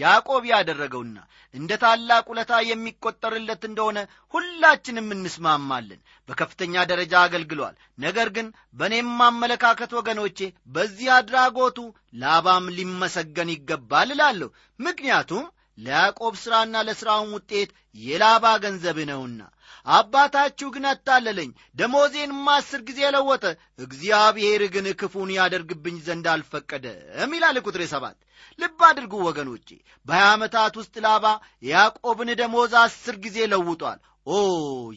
ያዕቆብ 0.00 0.42
ያደረገውና 0.50 1.16
እንደ 1.54 1.70
ታላቅ 1.82 2.24
ውለታ 2.30 2.52
የሚቆጠርለት 2.66 3.62
እንደሆነ 3.68 3.98
ሁላችንም 4.34 5.08
እንስማማለን። 5.14 6.00
በከፍተኛ 6.28 6.84
ደረጃ 6.90 7.14
አገልግሏል። 7.22 7.74
ነገር 7.98 8.28
ግን 8.36 8.48
በእኔም 8.74 9.10
አመለካከት 9.26 9.92
ወገኖቼ 9.98 10.38
በዚህ 10.74 11.10
አድራጎቱ 11.16 11.78
ላባም 12.14 12.66
ሊመሰገን 12.76 13.50
ይገባል 13.54 14.10
እላለሁ። 14.16 14.50
ምክንያቱም 14.80 15.46
ለያዕቆብ 15.78 16.34
ሥራና 16.42 16.76
ለሥራውን 16.86 17.32
ውጤት 17.34 17.70
የላባ 17.96 18.46
ገንዘብ 18.62 18.98
ነውና 19.10 19.40
አባታችሁ 19.88 20.68
ግን 20.74 20.84
አታለለኝ 20.90 21.50
ደሞዜንም 21.76 22.48
አስር 22.54 22.80
ጊዜ 22.88 23.00
ለወጠ 23.14 23.44
እግዚአብሔር 23.84 24.62
ግን 24.74 24.86
ክፉን 25.00 25.30
ያደርግብኝ 25.36 25.96
ዘንድ 26.06 26.26
አልፈቀደም 26.32 27.34
ይላል 27.36 27.58
ቁጥሬ 27.64 27.84
ሰባት። 27.92 28.16
ልብ 28.58 28.80
አድርጉ 28.88 29.14
ወገኖቼ 29.26 29.68
በሀያ 30.06 30.26
ዓመታት 30.34 30.74
ውስጥ 30.80 30.94
ላባ 31.04 31.26
ያዕቆብን 31.64 32.30
ደሞዝ 32.40 32.74
አስር 32.82 33.16
ጊዜ 33.24 33.38
ለውጧል። 33.52 33.98
ኦ 34.26 34.38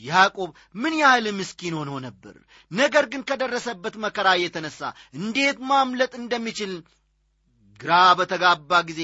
ያዕቆብ 0.06 0.50
ምን 0.76 0.94
ያህል 1.02 1.28
ምስኪን 1.38 1.76
ሆኖ 1.80 1.92
ነበር! 2.06 2.36
ነገር 2.72 3.06
ግን 3.12 3.22
ከደረሰበት 3.30 3.96
መከራ 4.04 4.28
የተነሳ 4.38 4.80
እንዴት 5.20 5.60
ማምለጥ 5.70 6.12
እንደሚችል 6.22 6.74
ግራ 7.80 7.94
በተጋባ 8.18 8.82
ጊዜ 8.90 9.02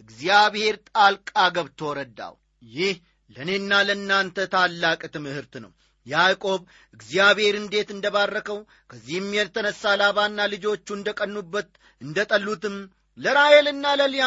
እግዚአብሔር 0.00 0.74
ጣልቃ 0.90 1.32
ገብቶ 1.54 1.80
ረዳው። 1.98 2.34
ይህ 2.72 2.96
ለእኔና 3.30 3.72
ለእናንተ 3.88 4.46
ታላቅ 4.52 5.00
ትምህርት 5.14 5.54
ነው። 5.64 5.72
ያዕቆብ 6.06 6.60
እግዚአብሔር 6.94 7.54
እንዴት 7.58 7.88
እንደ 7.94 8.06
ባረከው 8.14 8.58
ከዚህም 8.90 9.26
የተነሳ 9.36 9.82
ላባና 10.00 10.46
ልጆቹ 10.52 10.86
እንደ 10.96 11.08
ቀኑበት 11.18 11.70
እንደ 12.00 12.18
ጠሉትም 12.30 12.76
ለራሔልና 13.18 13.86
ለልያ 14.00 14.26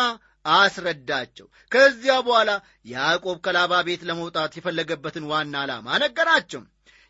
አስረዳቸው። 0.52 1.48
ከዚያ 1.72 2.14
በኋላ 2.28 2.52
ያዕቆብ 2.94 3.38
ከላባ 3.46 3.74
ቤት 3.88 4.04
ለመውጣት 4.10 4.54
የፈለገበትን 4.58 5.28
ዋና 5.32 5.56
ዓላማ 5.64 5.98
ነገራቸው። 6.04 6.62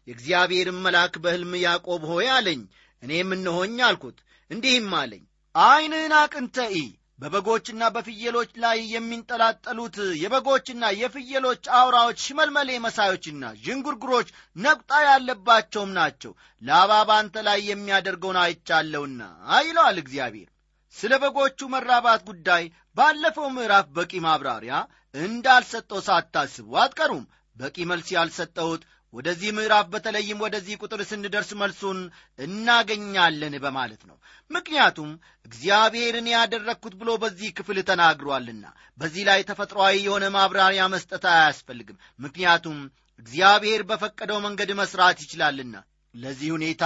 የእግዚአብሔርን 0.08 0.80
መልአክ 0.86 1.14
በሕልም 1.24 1.54
ያዕቆብ 1.64 2.04
ሆይ 2.12 2.28
አለኝ 2.36 2.62
እኔም 3.04 3.30
እነሆኝ 3.36 3.78
አልኩት 3.88 4.18
እንዲህም 4.52 4.90
አለኝ 5.02 5.24
ዐይንህን 5.56 6.14
አቅንተኢ 6.20 6.76
በበጎችና 7.22 7.84
በፍየሎች 7.96 8.52
ላይ 8.64 8.78
የሚንጠላጠሉት 8.94 9.98
የበጎችና 10.22 10.86
የፍየሎች 11.00 11.64
አውራዎች 11.80 12.24
ሽመልመሌ 12.26 12.70
መሳዮችና 12.86 13.52
ዥንጉርጉሮች 13.64 14.30
ነቁጣ 14.56 14.92
ያለባቸውም 15.08 15.92
ናቸው። 16.00 16.32
ላባ 16.62 17.02
ባንተ 17.10 17.44
ላይ 17.48 17.60
የሚያደርገውን 17.70 18.40
አይቻለውና 18.44 19.22
ይለዋል 19.62 20.00
እግዚአብሔር። 20.04 20.50
ስለ 20.96 21.14
በጎቹ 21.24 21.70
መራባት 21.74 22.22
ጉዳይ 22.30 22.64
ባለፈው 22.98 23.48
ምዕራፍ 23.56 23.86
በቂ 23.98 24.14
ማብራሪያ 24.26 24.74
እንዳልሰጠው 25.16 26.02
ሳታስቡ 26.08 26.72
አትቀሩም። 26.82 27.24
በቂ 27.56 27.78
መልስ 27.90 28.10
ያልሰጠሁት 28.16 28.82
ወደዚህ 29.14 29.50
ምዕራፍ 29.52 29.86
በተለይም 29.94 30.42
ወደዚህ 30.44 30.76
ቁጥር 30.82 31.02
ስንደርስ 31.10 31.50
መልሱን 31.62 32.00
እናገኛለን 32.40 33.56
በማለት 33.66 34.02
ነው። 34.10 34.18
ምክንያቱም 34.52 35.10
እግዚአብሔርን 35.46 36.28
ያደረግኩት 36.34 36.94
ብሎ 37.02 37.12
በዚህ 37.24 37.50
ክፍል 37.58 37.78
ተናግሯልና 37.90 38.66
በዚህ 39.00 39.24
ላይ 39.30 39.42
ተፈጥሯዊ 39.50 39.96
የሆነ 40.02 40.26
ማብራሪያ 40.38 40.84
መስጠት 40.96 41.26
አያስፈልግም። 41.34 42.02
ምክንያቱም 42.20 42.78
እግዚአብሔር 43.20 43.82
በፈቀደው 43.90 44.40
መንገድ 44.40 44.70
መስራት 44.80 45.18
ይችላልና 45.22 45.76
ለዚህ 46.16 46.50
ሁኔታ 46.54 46.86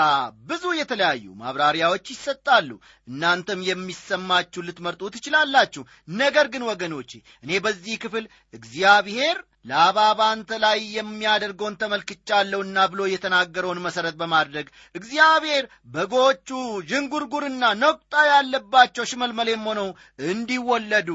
ብዙ 0.50 0.64
የተለያዩ 0.80 1.26
ማብራሪያዎች 1.40 2.06
ይሰጣሉ። 2.14 2.70
እናንተም 3.08 3.62
የሚሰማችሁ 3.70 4.62
ልትመርጡ 4.68 5.10
ትችላላችሁ። 5.16 5.84
ነገር 6.18 6.48
ግን 6.54 6.64
ወገኖቼ 6.70 7.12
እኔ 7.44 7.60
በዚህ 7.66 7.96
ክፍል 8.04 8.26
እግዚአብሔር 8.54 9.38
ላባ 9.66 10.00
ባንተ 10.20 10.58
ላይ 10.64 10.80
የሚያደርገውን 10.96 11.78
ተመልክቻለሁና 11.82 12.78
ብሎ 12.92 13.02
የተናገረውን 13.12 13.84
መሠረት 13.86 14.16
በማድረግ 14.20 14.68
እግዚአብሔር 14.96 15.64
በጎቹ 15.94 16.50
ዥንጉርጉርና 16.90 17.64
ነቁጣ 17.82 18.14
ያለባቸው 18.30 19.08
ሽመልመሌም 19.12 19.64
ሆነው 19.70 19.90
እንዲወለዱ 20.30 21.10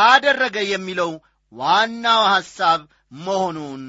አደረገ 0.00 0.56
የሚለው 0.70 1.12
ዋናው 1.52 2.22
ሐሳብ 2.32 2.80
መሆኑን 3.24 3.82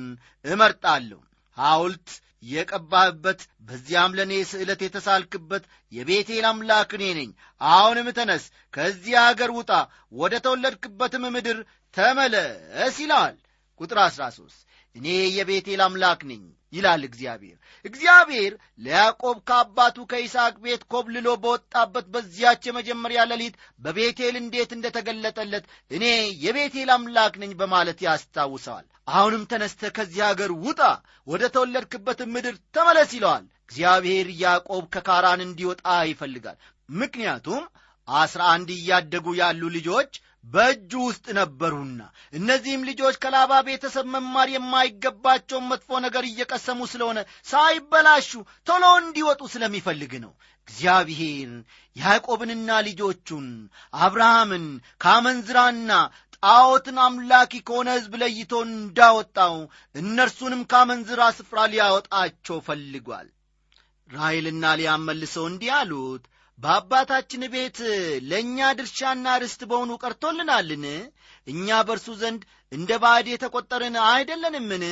እመርጣለሁ። 0.45 1.19
ሐውልት 1.57 2.09
የቀባህበት 2.43 3.39
በዚያም 3.67 4.15
ለእኔ 4.17 4.33
ስዕለት 4.49 4.81
የተሳልክበት 4.85 5.63
የቤቴል 5.91 6.45
አምላክ 6.49 6.91
እኔ 6.97 7.05
ነኝ። 7.17 7.29
አሁንም 7.61 8.07
ተነስ 8.17 8.43
ከዚህ 8.73 9.15
አገር 9.23 9.51
ውጣ 9.57 9.71
ወደ 10.15 10.33
ተወለድክበትም 10.45 11.25
ምድር 11.35 11.59
ተመለስ 11.93 12.95
ይለዋል 13.03 13.35
ቁጥር 13.79 13.97
13 14.03 14.61
እኔ 14.95 15.07
የቤቴል 15.35 15.81
አምላክ 15.85 16.19
ነኝ 16.29 16.43
ይላል 16.73 17.01
እግዚአብሔር። 17.07 17.57
እግዚአብሔር 17.85 18.53
ለያዕቆብ 18.79 19.37
ከአባቱ 19.49 20.05
ከይስሐቅ 20.11 20.55
ቤት 20.63 20.83
ኮብልሎ 20.91 21.27
በወጣበት 21.43 22.05
በዚያች 22.13 22.61
የመጀመሪያ 22.67 23.21
ሌሊት 23.31 23.55
በቤቴል 23.81 24.35
እንዴት 24.41 24.71
እንደተገለጠለት 24.77 25.65
እኔ 25.91 26.03
የቤቴል 26.45 26.91
አምላክ 26.95 27.35
ነኝ 27.43 27.53
በማለት 27.61 27.99
ያስታውሰዋል። 28.07 28.85
አሁንም 29.09 29.43
ተነስተ 29.51 29.91
ከዚህ 29.97 30.21
አገር 30.29 30.51
ውጣ 30.63 30.81
ወደ 31.27 31.43
ተወለድክበት 31.55 32.21
ምድር 32.33 32.55
ተመለስ 32.75 33.11
ይለዋል። 33.17 33.45
እግዚአብሔር 33.65 34.27
ያዕቆብ 34.41 34.85
ከካራን 34.95 35.43
እንዲወጣ 35.45 35.83
ይፈልጋል። 36.09 36.57
ምክንያቱም 36.95 37.63
አስራ 38.07 38.41
አንድ 38.55 38.69
እያደጉ 38.73 39.27
ያሉ 39.37 39.61
ልጆች 39.75 40.11
በእጁ 40.45 40.91
ውስጥ 41.05 41.25
ነበሩና 41.37 42.01
እነዚህም 42.33 42.85
ልጆች 42.89 43.15
ከላባ 43.23 43.51
ቤተሰብ 43.67 44.05
መማር 44.15 44.49
የማይገባቸውን 44.53 45.69
መጥፎ 45.71 45.99
ነገር 46.05 46.23
እየቀሰሙ 46.27 46.79
ስለሆነ 46.91 47.19
ሳይበላሹ 47.49 48.29
ቶሎ 48.67 48.83
እንዲወጡ 48.99 49.41
ስለሚፈልግ 49.53 50.13
ነው። 50.25 50.33
እግዚአብሔር 50.67 51.49
ያዕቆብንና 51.95 52.69
ልጆቹን 52.87 53.47
አብርሃምን 53.99 54.65
ካመንዝራና 55.01 55.91
ጣዖትን 56.37 56.97
አምላኪ 57.03 57.53
ከሆነ 57.67 57.89
ሕዝብ 57.97 58.13
ለይቶ 58.21 58.53
እንዳወጣው 58.67 59.55
እነርሱንም 59.95 60.61
ካመንዝራ 60.71 61.21
ስፍራ 61.37 61.59
ሊያወጣቸው 61.71 62.57
ፈልጓል። 62.67 63.27
ራይልና 64.09 64.73
ሊያም 64.79 65.05
መልሰው 65.07 65.45
እንዲህ 65.49 65.71
አሉት 65.77 66.23
በአባታችን 66.59 67.41
ቤት 67.53 67.79
ለእኛ 68.29 68.67
ድርሻና 68.77 69.35
ርስት 69.41 69.61
በሆኑ 69.69 69.91
ቀርቶልናልን? 70.03 70.85
እኛ 71.47 71.67
በእርሱ 71.87 72.07
ዘንድ 72.21 72.41
እንደ 72.71 72.91
ባዕድ 73.03 73.27
የተቈጠርን 73.31 73.97
አይደለንምን? 74.07 74.85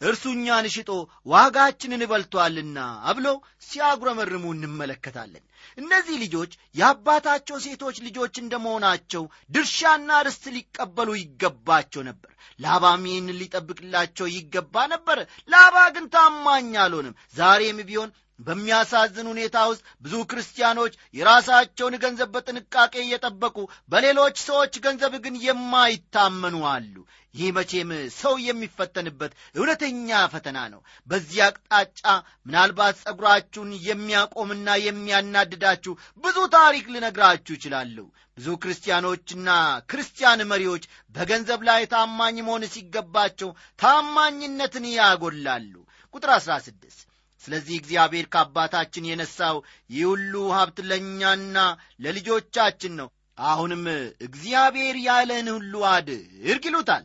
እርሱ 0.00 0.24
እኛን 0.34 0.66
ሽጦ 0.74 0.90
ዋጋችንን 1.26 2.02
በልቶአልና 2.10 2.78
ብሎ 3.16 3.26
ሲያጉረመርሙ 3.68 4.44
እንመለከታለን። 4.54 5.44
እነዚህ 5.78 6.16
ልጆች 6.24 6.50
የአባታቸው 6.74 7.56
ሴቶች 7.66 7.96
ልጆች 8.06 8.34
እንደመሆናቸው 8.42 9.22
ድርሻና 9.50 10.18
ርስት 10.26 10.44
ሊቀበሉ 10.56 11.10
ይገባቸው 11.20 12.02
ነበር። 12.08 12.30
ላባም 12.60 13.04
ይህን 13.10 13.30
ሊጠብቅላቸው 13.40 14.28
ይገባ 14.36 14.84
ነበር። 14.94 15.20
ላባ 15.50 15.76
ግን 15.94 16.06
ታማኝ 16.08 16.70
አልሆንም 16.84 17.18
ዛሬም 17.36 17.80
ቢሆን 17.88 18.12
በሚያሳዝን 18.40 19.30
ሁኔታ 19.32 19.56
ውስጥ 19.70 19.82
ብዙ 20.02 20.14
ክርስቲያኖች 20.30 20.94
የራሳቸውን 21.14 21.94
ገንዘብ 22.04 22.30
በጥንቃቄ 22.34 22.94
እየጠበቁ 23.02 23.56
በሌሎች 23.92 24.36
ሰዎች 24.46 24.74
ገንዘብ 24.86 25.14
ግን 25.24 25.36
የማይታመኑ 25.44 26.56
አሉ። 26.72 26.94
ይህ 27.34 27.48
መቼም 27.56 27.88
ሰው 28.16 28.34
የሚፈተንበት 28.44 29.32
እውነተኛ 29.56 30.18
ፈተና 30.32 30.58
ነው። 30.72 30.80
በዚህ 31.08 31.38
አቅጣጫ 31.46 32.02
ምናልባት 32.46 33.00
ጸጉራችሁን 33.02 33.70
የሚያቆምና 33.86 34.76
የሚያናድዳችሁ 34.84 35.94
ብዙ 36.24 36.36
ታሪክ 36.54 36.86
ልነግራችሁ 36.94 37.54
ይችላለሁ 37.56 38.06
ብዙ 38.38 38.48
ክርስቲያኖችና 38.62 39.48
ክርስቲያን 39.90 40.46
መሪዎች 40.52 40.84
በገንዘብ 41.14 41.60
ላይ 41.68 41.82
ታማኝ 41.92 42.38
መሆን 42.46 42.64
ሲገባቸው 42.72 43.50
ታማኝነትን 43.78 44.86
ያጎላሉ። 44.94 45.74
ቁጥር 46.14 46.32
16 46.38 47.04
ስለዚህ 47.44 47.74
እግዚአብሔር 47.78 48.26
ከአባታችን 48.32 49.08
የነሳው 49.08 49.56
ይህ 49.90 50.04
ሁሉ 50.10 50.34
ሀብት 50.56 50.78
ለእኛና 50.88 51.56
ለልጆቻችን 52.04 52.92
ነው። 53.00 53.08
አሁንም 53.44 53.84
እግዚአብሔር 54.26 54.96
ያለን 55.06 55.48
ሁሉ 55.54 55.74
አድርግ 55.90 56.64
ይሉታል። 56.68 57.04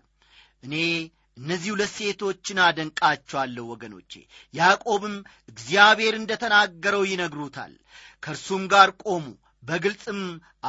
እኔ 0.63 0.73
እነዚህ 1.37 1.69
ሁለት 1.73 1.91
ሴቶችን 1.97 2.57
አደንቃቸዋለሁ 2.63 3.63
ወገኖቼ። 3.71 4.11
ያዕቆብም 4.53 5.15
እግዚአብሔር 5.49 6.13
እንደ 6.17 6.31
ተናገረው 6.41 7.03
ይነግሩታል። 7.11 7.73
ከእርሱም 8.23 8.63
ጋር 8.73 8.89
ቆሙ። 9.03 9.25
በግልጽም 9.63 10.19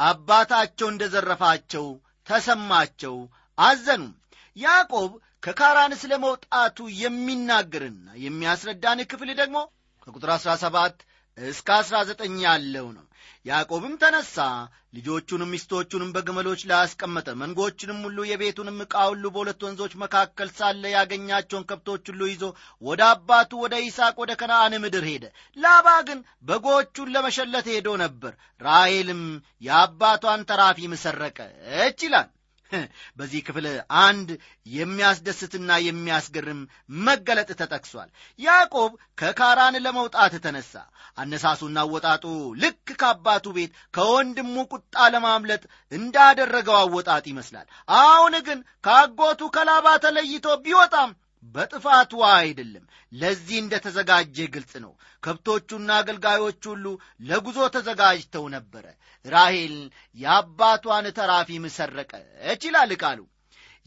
አባታቸው 0.05 0.87
እንደ 0.89 1.03
ዘረፋቸው 1.13 1.85
ተሰማቸው 2.27 3.15
አዘኑም። 3.57 4.13
ያዕቆብ 4.57 5.11
ከካራን 5.43 5.93
ስለ 5.99 6.13
መውጣቱ 6.23 6.77
የሚናገርና 7.01 8.07
የሚያስረዳን 8.23 8.99
ክፍል 9.11 9.29
ደግሞ 9.39 9.57
ከቁጥር 10.07 10.31
17 10.35 10.99
እስከ 11.37 11.69
19 11.79 12.43
ያለው 12.45 12.87
ነው። 12.95 13.05
ያዕቆብም 13.45 13.93
ተነሣ 14.01 14.35
ልጆቹንም 14.95 15.51
ሚስቶቹንም 15.53 16.09
በግመሎች 16.15 16.61
ላይ 16.69 16.77
አስቀመጠ 16.79 17.27
መንጎችንም 17.41 17.99
ሁሉ 18.05 18.25
የቤቱንም 18.27 18.77
ዕቃ 18.85 18.95
ሁሉ 19.09 19.23
በሁለት 19.33 19.61
ወንዞች 19.65 19.93
መካከል 20.03 20.49
ሳለ 20.57 20.83
ያገኛቸውን 20.93 21.65
ከብቶች 21.69 22.03
ሁሉ 22.11 22.21
ይዞ 22.31 22.43
ወደ 22.81 23.01
አባቱ 23.09 23.61
ወደ 23.63 23.77
ይስሐቅ 23.83 24.15
ወደ 24.23 24.33
ከነአን 24.41 24.75
ምድር 24.83 25.05
ሄደ። 25.11 25.25
ላባ 25.57 25.87
ግን 26.09 26.19
በጎቹን 26.43 27.13
ለመሸለት 27.15 27.69
ሄዶ 27.73 27.89
ነበር። 28.03 28.35
ራሔልም 28.61 29.23
የአባቷን 29.61 30.45
ተራፊም 30.51 30.95
ሰረቀች 31.03 31.99
ይላል 32.07 32.29
በዚህ 33.17 33.41
ክፍል 33.47 33.65
አንድ 34.01 34.29
የሚያስደስትና 34.71 35.69
የሚያስገርም 35.85 36.61
መገለጥ 37.01 37.49
ተጠቅሷል። 37.61 38.09
ያዕቆብ 38.39 38.91
ከካራን 39.17 39.75
ለመውጣት 39.85 40.35
ተነሳ። 40.45 40.73
አነሳሱና 41.17 41.77
አወጣጡ 41.83 42.25
ልክ 42.61 42.87
ከአባቱ 43.01 43.45
ቤት 43.57 43.71
ከወንድሙ 43.93 44.55
ቁጣ 44.71 45.07
ለማምለጥ 45.13 45.63
እንዳደረገው 45.91 46.77
አወጣጥ 46.81 47.25
ይመስላል። 47.31 47.67
አሁን 47.97 48.35
ግን 48.47 48.59
ከአጎቱ 48.83 49.41
ከላባ 49.55 49.87
ተለይቶ 50.05 50.47
ቢወጣም 50.65 51.11
በጥፋቱ 51.55 52.11
አይደለም። 52.31 52.85
ለዚህ 53.11 53.57
እንደ 53.61 53.73
ተዘጋጀ 53.85 54.37
ግልጽ 54.53 54.73
ነው። 54.83 54.93
ከብቶቹና 55.23 55.89
አገልጋዮች 55.99 56.61
ሁሉ 56.71 56.85
ለጉዞ 57.21 57.59
ተዘጋጅተው 57.75 58.45
ነበረ። 58.55 58.85
ራሄል 59.25 59.75
የአባቷን 60.17 61.07
ተራፊም 61.17 61.65
ሰረቀች 61.77 62.63
ይላል 62.67 62.93
ቃሉ። 63.03 63.19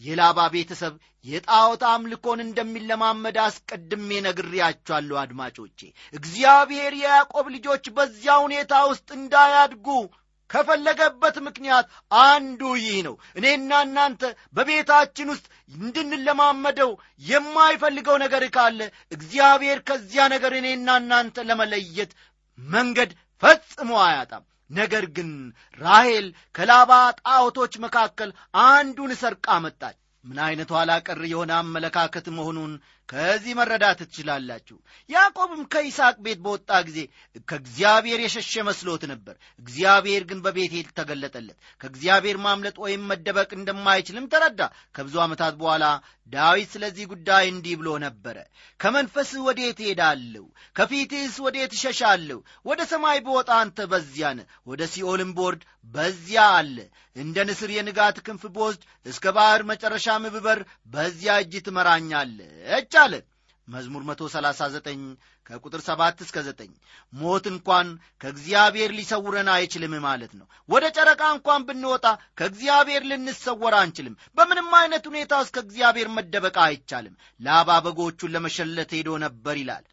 የላባ 0.00 0.38
ቤተሰብ 0.54 0.94
የጣዖት 1.26 1.82
አምልኮን 1.90 2.40
እንደሚለማመድ 2.44 3.36
አስቀድሜ 3.44 4.08
ነግሬያችኋለሁ 4.24 5.16
አድማጮቼ። 5.20 5.78
እግዚአብሔር 6.14 6.92
የያዕቆብ 6.98 7.46
ልጆች 7.54 7.84
በዚያ 7.96 8.34
ሁኔታ 8.44 8.74
ውስጥ 8.90 9.08
እንዳያድጉ 9.18 9.86
ከፈለገበት 10.54 11.36
ምክንያት 11.46 11.86
አንዱ 12.24 12.62
ይህ 12.80 12.98
ነው። 13.06 13.14
እኔና 13.38 13.80
እናንተ 13.86 14.22
በቤታችን 14.54 15.30
ውስጥ 15.32 15.46
እንድንለማመደው 15.78 16.90
የማይፈልገው 17.24 18.16
ነገር 18.24 18.44
ካለ 18.56 18.80
እግዚአብሔር 19.12 19.80
ከዚያ 19.88 20.24
ነገር 20.34 20.54
እኔና 20.60 20.88
እናንተ 21.02 21.46
ለመለየት 21.48 22.12
መንገድ 22.58 23.12
ፈጽሞ 23.42 23.92
አያጣም። 24.04 24.44
ነገር 24.70 25.04
ግን 25.16 25.30
ራሔል 25.80 26.26
ከላባ 26.54 26.92
ጣዖቶች 27.20 27.74
መካከል 27.84 28.30
አንዱን 28.66 29.10
ሰርቃ 29.20 29.46
መጣች። 29.64 29.96
ምን 30.24 30.38
ዐይነት 30.44 30.70
ኋላ 30.74 30.90
የሆነ 31.30 31.52
አመለካከት 31.58 32.26
መሆኑን 32.36 32.72
ከዚህ 33.08 33.52
መረዳት 33.58 33.98
ትችላላችሁ። 34.02 34.76
ያዕቆብም 35.10 35.62
ከይስሐቅ 35.72 36.16
ቤት 36.24 36.40
በወጣ 36.44 36.70
ጊዜ 36.88 36.98
ከእግዚአብሔር 37.48 38.20
የሸሸ 38.22 38.62
መስሎት 38.68 39.02
ነበር። 39.12 39.34
እግዚአብሔር 39.58 40.22
ግን 40.30 40.38
በቤቴል 40.44 40.88
ተገለጠለት። 40.98 41.58
ከእግዚአብሔር 41.80 42.38
ማምለጥ 42.46 42.76
ወይም 42.84 43.02
መደበቅ 43.10 43.50
እንደማይችልም 43.54 44.30
ተረዳ። 44.32 44.60
ከብዙ 44.96 45.14
ዓመታት 45.24 45.54
በኋላ 45.60 45.84
ዳዊት 46.32 46.68
ስለዚህ 46.74 47.04
ጉዳይ 47.10 47.44
እንዲህ 47.48 47.74
ብሎ 47.80 47.88
ነበረ። 48.04 48.36
ከመንፈስህ 48.80 49.42
ወዴት 49.46 49.78
ሄዳለሁ 49.86 50.44
ከፊትህስ 50.76 51.36
ወዴት 51.44 51.72
እሸሻለሁ? 51.76 52.38
ወደ 52.66 52.80
ሰማይ 52.92 53.18
ብወጣ 53.26 53.50
አንተ 53.62 53.78
በዚያ 53.92 54.28
ወደ 54.66 54.82
ሲኦልም 54.92 55.30
ቦርድ 55.38 55.62
በዚያ 55.86 56.42
አለ። 56.58 56.76
እንደ 57.16 57.36
ንስር 57.48 57.70
የንጋት 57.72 58.16
ክንፍ 58.26 58.42
ብወስድ 58.54 58.82
እስከ 59.06 59.24
ባሕር 59.36 59.62
መጨረሻም 59.70 60.24
ብበር 60.34 60.60
በዚያ 60.86 61.34
እጅ 61.42 61.52
ትመራኛለች 61.66 62.93
አለ 62.96 63.14
መዝሙር 63.68 64.02
139 64.06 65.04
ከቁጥር 65.46 65.80
7 65.84 66.22
እስከ 66.24 66.36
9 66.48 66.72
ሞት 67.12 67.44
እንኳን 67.52 67.86
ከእግዚአብሔር 68.20 68.90
ሊሰውረን 68.98 69.48
አይችልም 69.54 69.94
ማለት 70.06 70.32
ነው። 70.38 70.46
ወደ 70.68 70.84
ጨረቃ 70.96 71.22
እንኳን 71.36 71.64
ብንወጣ 71.68 72.06
ከእግዚአብሔር 72.38 73.02
ልንሰወር 73.10 73.74
አንችልም። 73.80 74.18
በምንም 74.36 74.68
አይነት 74.80 75.06
ሁኔታ 75.10 75.32
ውስጥ 75.42 75.52
ከእግዚአብሔር 75.56 76.10
መደበቅ 76.16 76.56
አይቻልም። 76.66 77.16
ላባ 77.40 77.78
በጎቹን 77.86 78.34
ለመሸለት 78.34 78.92
ሄዶ 78.98 79.10
ነበር 79.24 79.56
ይላል። 79.62 79.84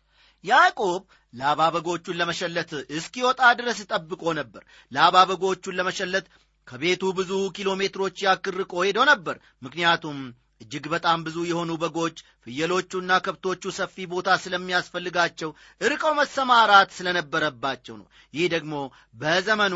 ያዕቆብ 0.43 1.01
ላባ 1.33 1.61
በጎቹን 1.73 2.19
ለመሸለት 2.21 2.69
እስኪወጣ 2.97 3.41
ድረስ 3.59 3.79
ጠብቆ 3.91 4.23
ነበር። 4.39 4.63
ላባ 4.91 5.17
በጎቹን 5.29 5.77
ለመሸለት 5.79 6.25
ከቤቱ 6.67 7.03
ብዙ 7.17 7.31
ኪሎ 7.55 7.69
ሜትሮች 7.79 8.17
ያክል 8.25 8.55
ርቆ 8.61 8.73
ሄዶ 8.85 8.99
ነበር። 9.11 9.35
ምክንያቱም 9.61 10.17
እጅግ 10.61 10.85
በጣም 10.93 11.19
ብዙ 11.25 11.37
የሆኑ 11.47 11.71
በጎች 11.81 12.17
ፍየሎቹና 12.45 13.11
ከብቶቹ 13.25 13.63
ሰፊ 13.77 14.05
ቦታ 14.11 14.29
ስለሚያስፈልጋቸው 14.43 15.49
ርቀው 15.81 16.13
መሰማራት 16.19 16.89
ስለነበረባቸው 16.97 17.95
ነው። 18.01 18.07
ይህ 18.33 18.47
ደግሞ 18.53 18.73
በዘመኑ 19.21 19.75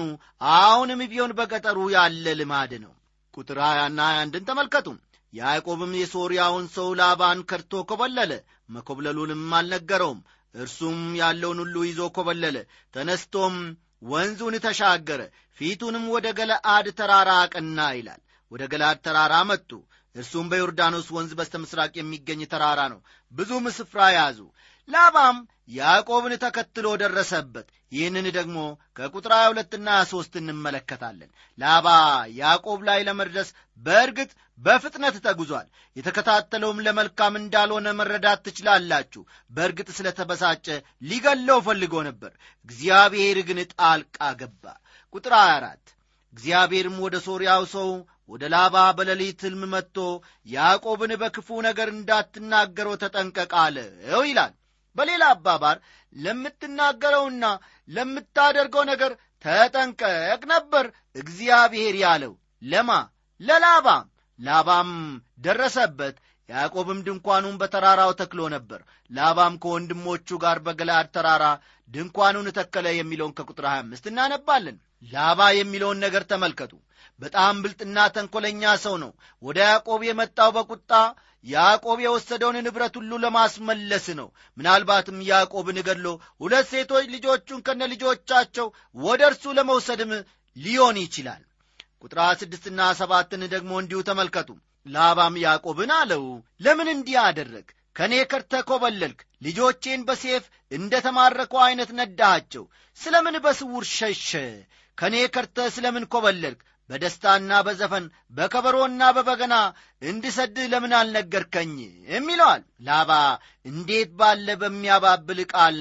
አሁንም 0.55 1.01
ቢሆን 1.11 1.35
በገጠሩ 1.39 1.79
ያለ 1.95 2.35
ልማድ 2.39 2.73
ነው። 2.85 2.93
ቁጥር 3.33 3.59
ሀያና 3.65 4.01
አንድን 4.19 4.47
ተመልከቱ። 4.49 4.87
ያዕቆብም 5.33 5.93
የሶርያውን 5.99 6.65
ሰው 6.75 6.89
ላባን 6.99 7.39
ከድቶ 7.49 7.81
ኮበለለ 7.89 8.33
መኮብለሉንም 8.69 9.41
አልነገረውም። 9.57 10.21
እርሱም 10.55 10.99
ያለውን 11.19 11.57
ሁሉ 11.63 11.75
ይዞ 11.87 12.01
ኮበለለ። 12.17 12.57
ተነስቶም 12.93 13.55
ወንዙን 14.11 14.55
ተሻገረ 14.65 15.21
ፊቱንም 15.57 16.05
ወደ 16.13 16.27
ገለአድ 16.37 16.87
ተራራ 16.99 17.31
አቀና 17.43 17.79
ይላል። 17.97 18.21
ወደ 18.51 18.63
ገለአድ 18.71 18.99
ተራራ 19.05 19.35
መጡ 19.49 19.69
እርሱም 20.15 20.45
በዮርዳኖስ 20.51 21.07
ወንዝ 21.15 21.31
በስተ 21.37 21.55
ምሥራቅ 21.63 21.93
የሚገኝ 21.97 22.41
ተራራ 22.51 22.81
ነው። 22.93 22.99
ብዙም 23.33 23.65
ስፍራ 23.77 24.01
ያዙ። 24.15 24.39
ላባም 24.89 25.37
ያዕቆብን 25.69 26.33
ተከትሎ 26.43 26.87
ደረሰበት። 27.01 27.67
ይህንን 27.91 28.27
ደግሞ 28.37 28.57
ከቁጥር 28.97 29.33
22ና 29.37 29.87
23 30.01 30.37
እንመለከታለን። 30.41 31.29
ላባ 31.57 31.87
ያዕቆብ 32.37 32.79
ላይ 32.89 32.99
ለመድረስ 33.07 33.49
በእርግጥ 33.81 34.29
በፍጥነት 34.59 35.15
ተጉዟል። 35.25 35.67
የተከታተለውም 35.95 36.83
ለመልካም 36.85 37.33
እንዳልሆነ 37.39 37.87
መረዳት 37.93 38.39
ትችላላችሁ። 38.45 39.21
በእርግጥ 39.51 39.89
ስለተበሳጨ 39.97 40.67
ሊገለው 41.01 41.59
ፈልጎ 41.61 42.03
ነበር። 42.09 42.31
እግዚአብሔር 42.69 43.39
ግን 43.49 43.59
ጣልቃ 43.73 44.19
ገባ። 44.41 44.63
ቁጥር 45.13 45.35
24 45.39 45.93
እግዚአብሔርም 46.33 46.95
ወደ 47.03 47.15
ሶርያው 47.25 47.63
ሰው 47.73 47.89
ወደ 48.29 48.43
ላባ 48.53 48.75
በሌሊት 48.97 49.41
ሕልም 49.45 49.63
መጥቶ 49.73 49.97
ያዕቆብን 50.47 51.11
በክፉ 51.21 51.47
ነገር 51.67 51.87
እንዳትናገረው 51.93 52.95
ተጠንቀቅ 53.03 53.51
አለው 53.63 54.21
ይላል። 54.27 54.53
በሌላ 54.95 55.23
አባባል 55.33 55.77
ለምትናገረውና 56.15 57.45
ለምታደርገው 57.89 58.83
ነገር 58.91 59.11
ተጠንቀቅ 59.45 60.41
ነበር 60.53 60.85
እግዚአብሔር 61.15 61.95
ያለው። 62.03 62.33
ለማ? 62.61 62.91
ለላባም። 63.41 64.05
ላባም 64.39 64.91
ደረሰበት። 65.45 66.15
ያዕቆብም 66.49 66.99
ድንኳኑን 67.05 67.55
በተራራው 67.61 68.11
ተክሎ 68.19 68.41
ነበር። 68.55 68.81
ላባም 69.11 69.53
ከወንድሞቹ 69.63 70.37
ጋር 70.43 70.57
በገላድ 70.65 71.07
ተራራ 71.15 71.45
ድንኳኑን 71.89 72.47
ተከለ 72.57 72.87
የሚለውን 72.95 73.35
ከቁጥር 73.37 73.65
25 73.71 74.09
እናነባለን። 74.11 74.77
ላባ 75.11 75.39
የሚለውን 75.57 76.01
ነገር 76.05 76.23
ተመልከቱ 76.31 76.73
በጣም 77.19 77.61
ብልጥና 77.63 77.97
ተንኰለኛ 78.15 78.63
ሰው 78.83 78.95
ነው። 79.03 79.11
ወደ 79.43 79.57
ያዕቆብ 79.67 80.01
የመጣው 80.05 80.49
በቁጣ 80.55 80.91
ያዕቆብ 81.45 81.97
የወሰደውን 82.03 82.57
ንብረት 82.65 82.95
ሁሉ 82.99 83.11
ለማስመለስ 83.23 84.05
ነው። 84.19 84.27
ምናልባትም 84.57 85.17
ያዕቆብን 85.29 85.79
ገድሎ 85.87 86.07
ሁለት 86.41 86.67
ሴቶች 86.71 87.05
ልጆቹን 87.15 87.59
ከነ 87.67 87.81
ልጆቻቸው 87.93 88.67
ወደ 88.97 89.21
እርሱ 89.29 89.53
ለመውሰድም 89.57 90.13
ሊሆን 90.57 90.97
ይችላል። 91.03 91.43
ቁጥር 92.03 92.19
ስድስትና 92.41 92.81
ሰባትን 92.99 93.43
ደግሞ 93.53 93.71
እንዲሁ 93.81 93.99
ተመልከቱ። 94.09 94.49
ላባም 94.85 95.35
ያዕቆብን 95.43 95.91
አለው 95.95 96.23
ለምን 96.65 96.87
እንዲህ 96.93 97.17
አደረግ 97.23 97.67
ከእኔ 97.95 98.13
ከርተ 98.31 98.53
ኮበለልክ 98.69 99.19
ልጆቼን 99.41 100.01
በሴፍ 100.07 100.43
እንደ 100.71 100.93
ተማረከው 101.05 101.59
ዐይነት 101.65 101.91
ነዳሃቸው። 101.99 102.63
ስለ 102.99 103.15
ምን 103.25 103.35
በስውር 103.45 103.85
ሸሸ 103.93 104.31
ከእኔ 104.97 105.15
ከርተ 105.35 105.67
ስለ 105.75 105.85
ምን 105.95 106.05
ኮበለልክ 106.13 106.59
በደስታና 106.89 107.51
በዘፈን 107.67 108.05
በከበሮና 108.33 109.01
በበገና 109.15 109.55
እንድሰድህ 110.01 110.65
ለምን 110.73 110.93
አልነገርከኝም? 110.99 111.93
ይለዋል። 112.27 112.63
ላባ 112.87 113.11
እንዴት 113.65 114.11
ባለ 114.19 114.47
በሚያባብል 114.61 115.39
ቃል 115.53 115.77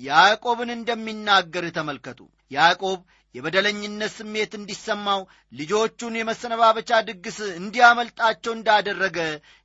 ያዕቆብን 0.00 0.70
እንደሚናገር 0.74 1.66
ተመልከቱ። 1.76 2.20
ያዕቆብ 2.50 2.98
የበደለኝነት 3.34 4.12
ስሜት 4.18 4.52
እንዲሰማው 4.58 5.20
ልጆቹን 5.52 6.14
የመሰነባበቻ 6.18 6.90
ድግስ 7.08 7.38
እንዲያመልጣቸው 7.58 8.52
እንዳደረገ 8.54 9.18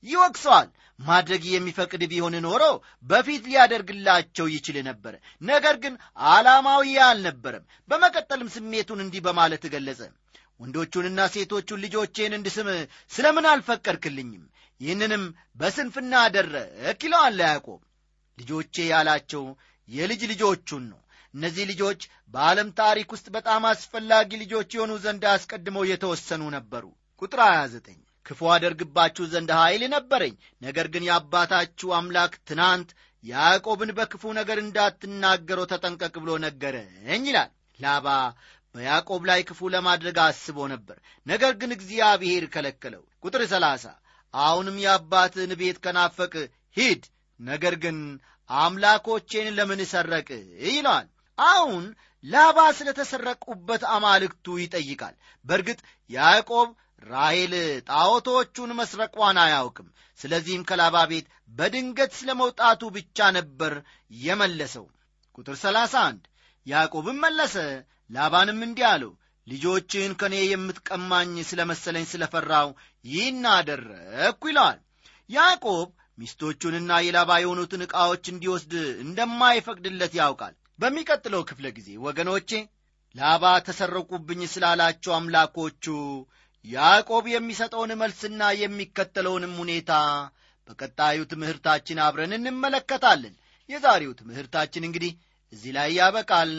ይወቅሰዋል። 0.03 0.69
ማድረግ 0.99 1.43
የሚፈቅድ 1.49 2.01
ቢሆን 2.11 2.35
ኖሮ 2.45 2.63
በፊት 3.05 3.43
ሊያደርግላቸው 3.47 4.47
ይችል 4.55 4.77
ነበረ 4.89 5.13
ነገር 5.43 5.75
ግን 5.83 5.93
ዓላማዊ 6.31 6.91
አልነበረም። 7.07 7.67
በመቀጠልም 7.89 8.51
ስሜቱን 8.55 8.99
እንዲህ 9.05 9.23
በማለት 9.27 9.63
ገለጸ 9.73 10.01
ወንዶቹንና 10.61 11.19
ሴቶቹን 11.33 11.81
ልጆቼን 11.83 12.33
እንድስም 12.37 12.67
ስለምን 13.11 13.45
አልፈቀድክልኝም? 13.51 14.43
ይህንንም 14.81 15.23
በስንፍና 15.59 16.13
አደረክ 16.25 17.01
ይለዋል 17.03 17.39
ያዕቆብ። 17.45 17.79
ልጆቼ 18.37 18.75
ያላቸው 18.91 19.43
የልጅ 19.89 20.21
ልጆቹን 20.31 20.83
ነው። 20.91 20.99
እነዚህ 21.33 21.65
ልጆች 21.71 22.01
በዓለም 22.33 22.69
ታሪክ 22.79 23.09
ውስጥ 23.15 23.27
በጣም 23.35 23.61
አስፈላጊ 23.69 24.29
ልጆች 24.41 24.69
የሆኑ 24.75 24.93
ዘንድ 25.03 25.23
አስቀድመው 25.33 25.83
የተወሰኑ 25.89 26.43
ነበሩ። 26.57 26.85
ቁጥር 27.21 27.41
29 27.45 27.97
ክፉ 28.25 28.49
አደርግባችሁ 28.55 29.23
ዘንድ 29.31 29.51
ኃይል 29.59 29.83
ነበረኝ። 29.93 30.33
ነገር 30.61 30.87
ግን 30.93 31.05
የአባታችሁ 31.07 31.89
አምላክ 31.99 32.33
ትናንት 32.49 32.89
ያዕቆብን 33.23 33.91
በክፉ 33.97 34.23
ነገር 34.39 34.59
እንዳትናገረው 34.61 35.65
ተጠንቀቅ 35.71 36.13
ብሎ 36.23 36.31
ነገረኝ 36.45 37.25
ይላል። 37.29 37.51
ላባ 37.79 38.07
በያዕቆብ 38.75 39.21
ላይ 39.29 39.39
ክፉ 39.47 39.69
ለማድረግ 39.69 40.17
አስቦ 40.23 40.57
ነበር። 40.73 40.97
ነገር 41.27 41.53
ግን 41.61 41.71
እግዚአብሔር 41.77 42.43
ከለከለው። 42.53 43.03
ቁጥር 43.23 43.41
ሰላሳ 43.47 43.83
አሁንም 44.33 44.77
የአባትህን 44.83 45.53
ቤት 45.61 45.77
ከናፈቅ 45.83 46.33
ሂድ 46.77 47.03
ነገር 47.39 47.75
ግን 47.83 47.97
አምላኮቼን 48.49 49.47
ለምን 49.57 49.81
ሰረቅ? 49.91 50.27
ይለዋል። 50.67 51.07
አሁን 51.37 51.83
ላባ 52.23 52.57
ስለ 52.77 52.89
ተሰረቁበት 52.97 53.83
አማልክቱ 53.95 54.45
ይጠይቃል። 54.59 55.15
በእርግጥ 55.45 55.79
ያዕቆብ 56.09 56.69
ራሔል 57.03 57.53
ጣዖቶቹን 57.89 58.71
መስረቋን 58.79 59.37
አያውቅም። 59.43 59.87
ስለዚህም 60.19 60.65
ከላባ 60.69 60.97
ቤት 61.11 61.27
በድንገት 61.51 62.11
ስለ 62.19 62.29
መውጣቱ 62.41 62.81
ብቻ 62.97 63.29
ነበር 63.37 63.73
የመለሰው። 64.21 64.85
ቁጥር 65.37 65.55
31 65.61 66.21
ያዕቆብም 66.67 67.17
መለሰ 67.23 67.55
ላባንም 68.11 68.59
እንዲህ 68.65 68.85
አለው 68.91 69.11
ልጆችን 69.47 70.11
ከእኔ 70.19 70.35
የምትቀማኝ 70.45 71.33
ስለ 71.49 71.61
መሰለኝ 71.69 72.05
ስለ 72.11 72.23
ፈራው 72.33 72.69
ይህን 73.05 73.43
አደረግኩ 73.53 74.43
ይለዋል። 74.51 74.79
ያዕቆብ 75.29 75.87
ሚስቶቹንና 76.17 76.91
የላባ 77.03 77.31
የሆኑትን 77.41 77.85
ዕቃዎች 77.85 78.25
እንዲወስድ 78.31 78.73
እንደማይፈቅድለት 79.05 80.13
ያውቃል። 80.19 80.53
በሚቀጥለው 80.79 81.41
ክፍለ 81.49 81.65
ጊዜ 81.77 81.89
ወገኖቼ 82.05 82.51
ላባ 83.15 83.45
ተሰረቁብኝ 83.67 84.41
ስላላቸው 84.51 85.13
አምላኮቹ 85.15 85.85
ያዕቆብ 86.65 87.25
የሚሰጠውን 87.31 87.91
መልስና 88.01 88.41
የሚከተለውንም 88.61 89.53
ሁኔታ 89.61 89.91
በቀጣዩ 90.69 91.19
ትምህርታችን 91.31 92.01
አብረን 92.05 92.33
እንመለከታለን። 92.37 93.33
የዛሬው 93.69 94.11
ትምህርታችን 94.19 94.85
እንግዲህ 94.87 95.11
እዚህ 95.53 95.71
ላይ 95.77 95.89
ያበቃል 95.99 96.51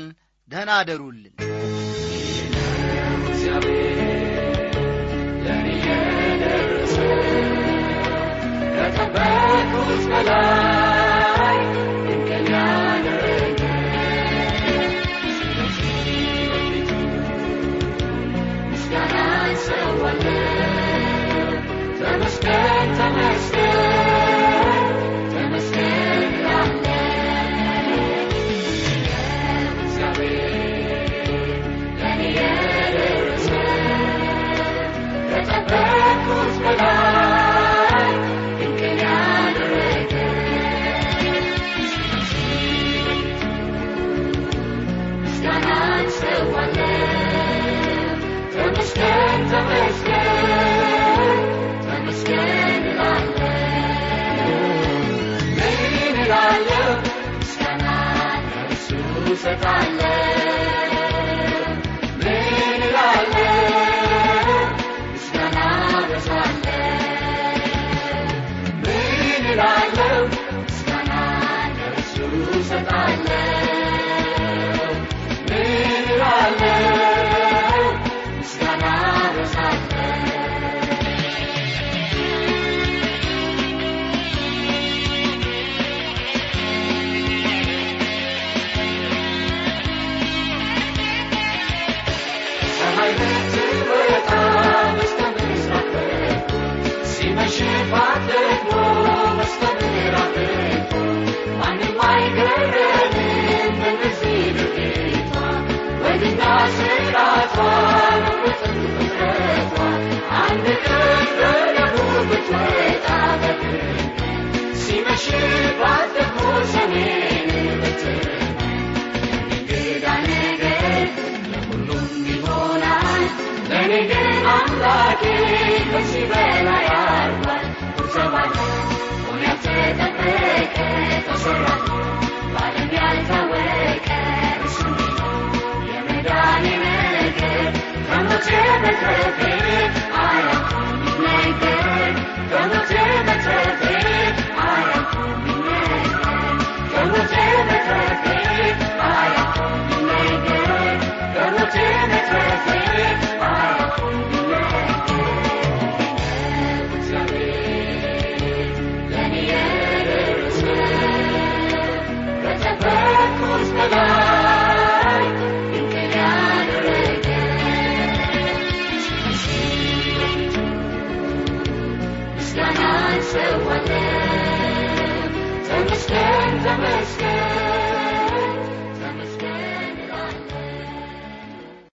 ደህና 0.49 0.71
አደሩልን። 0.81 1.35
ከጠበቁት 8.77 10.03
በላይ 10.11 10.72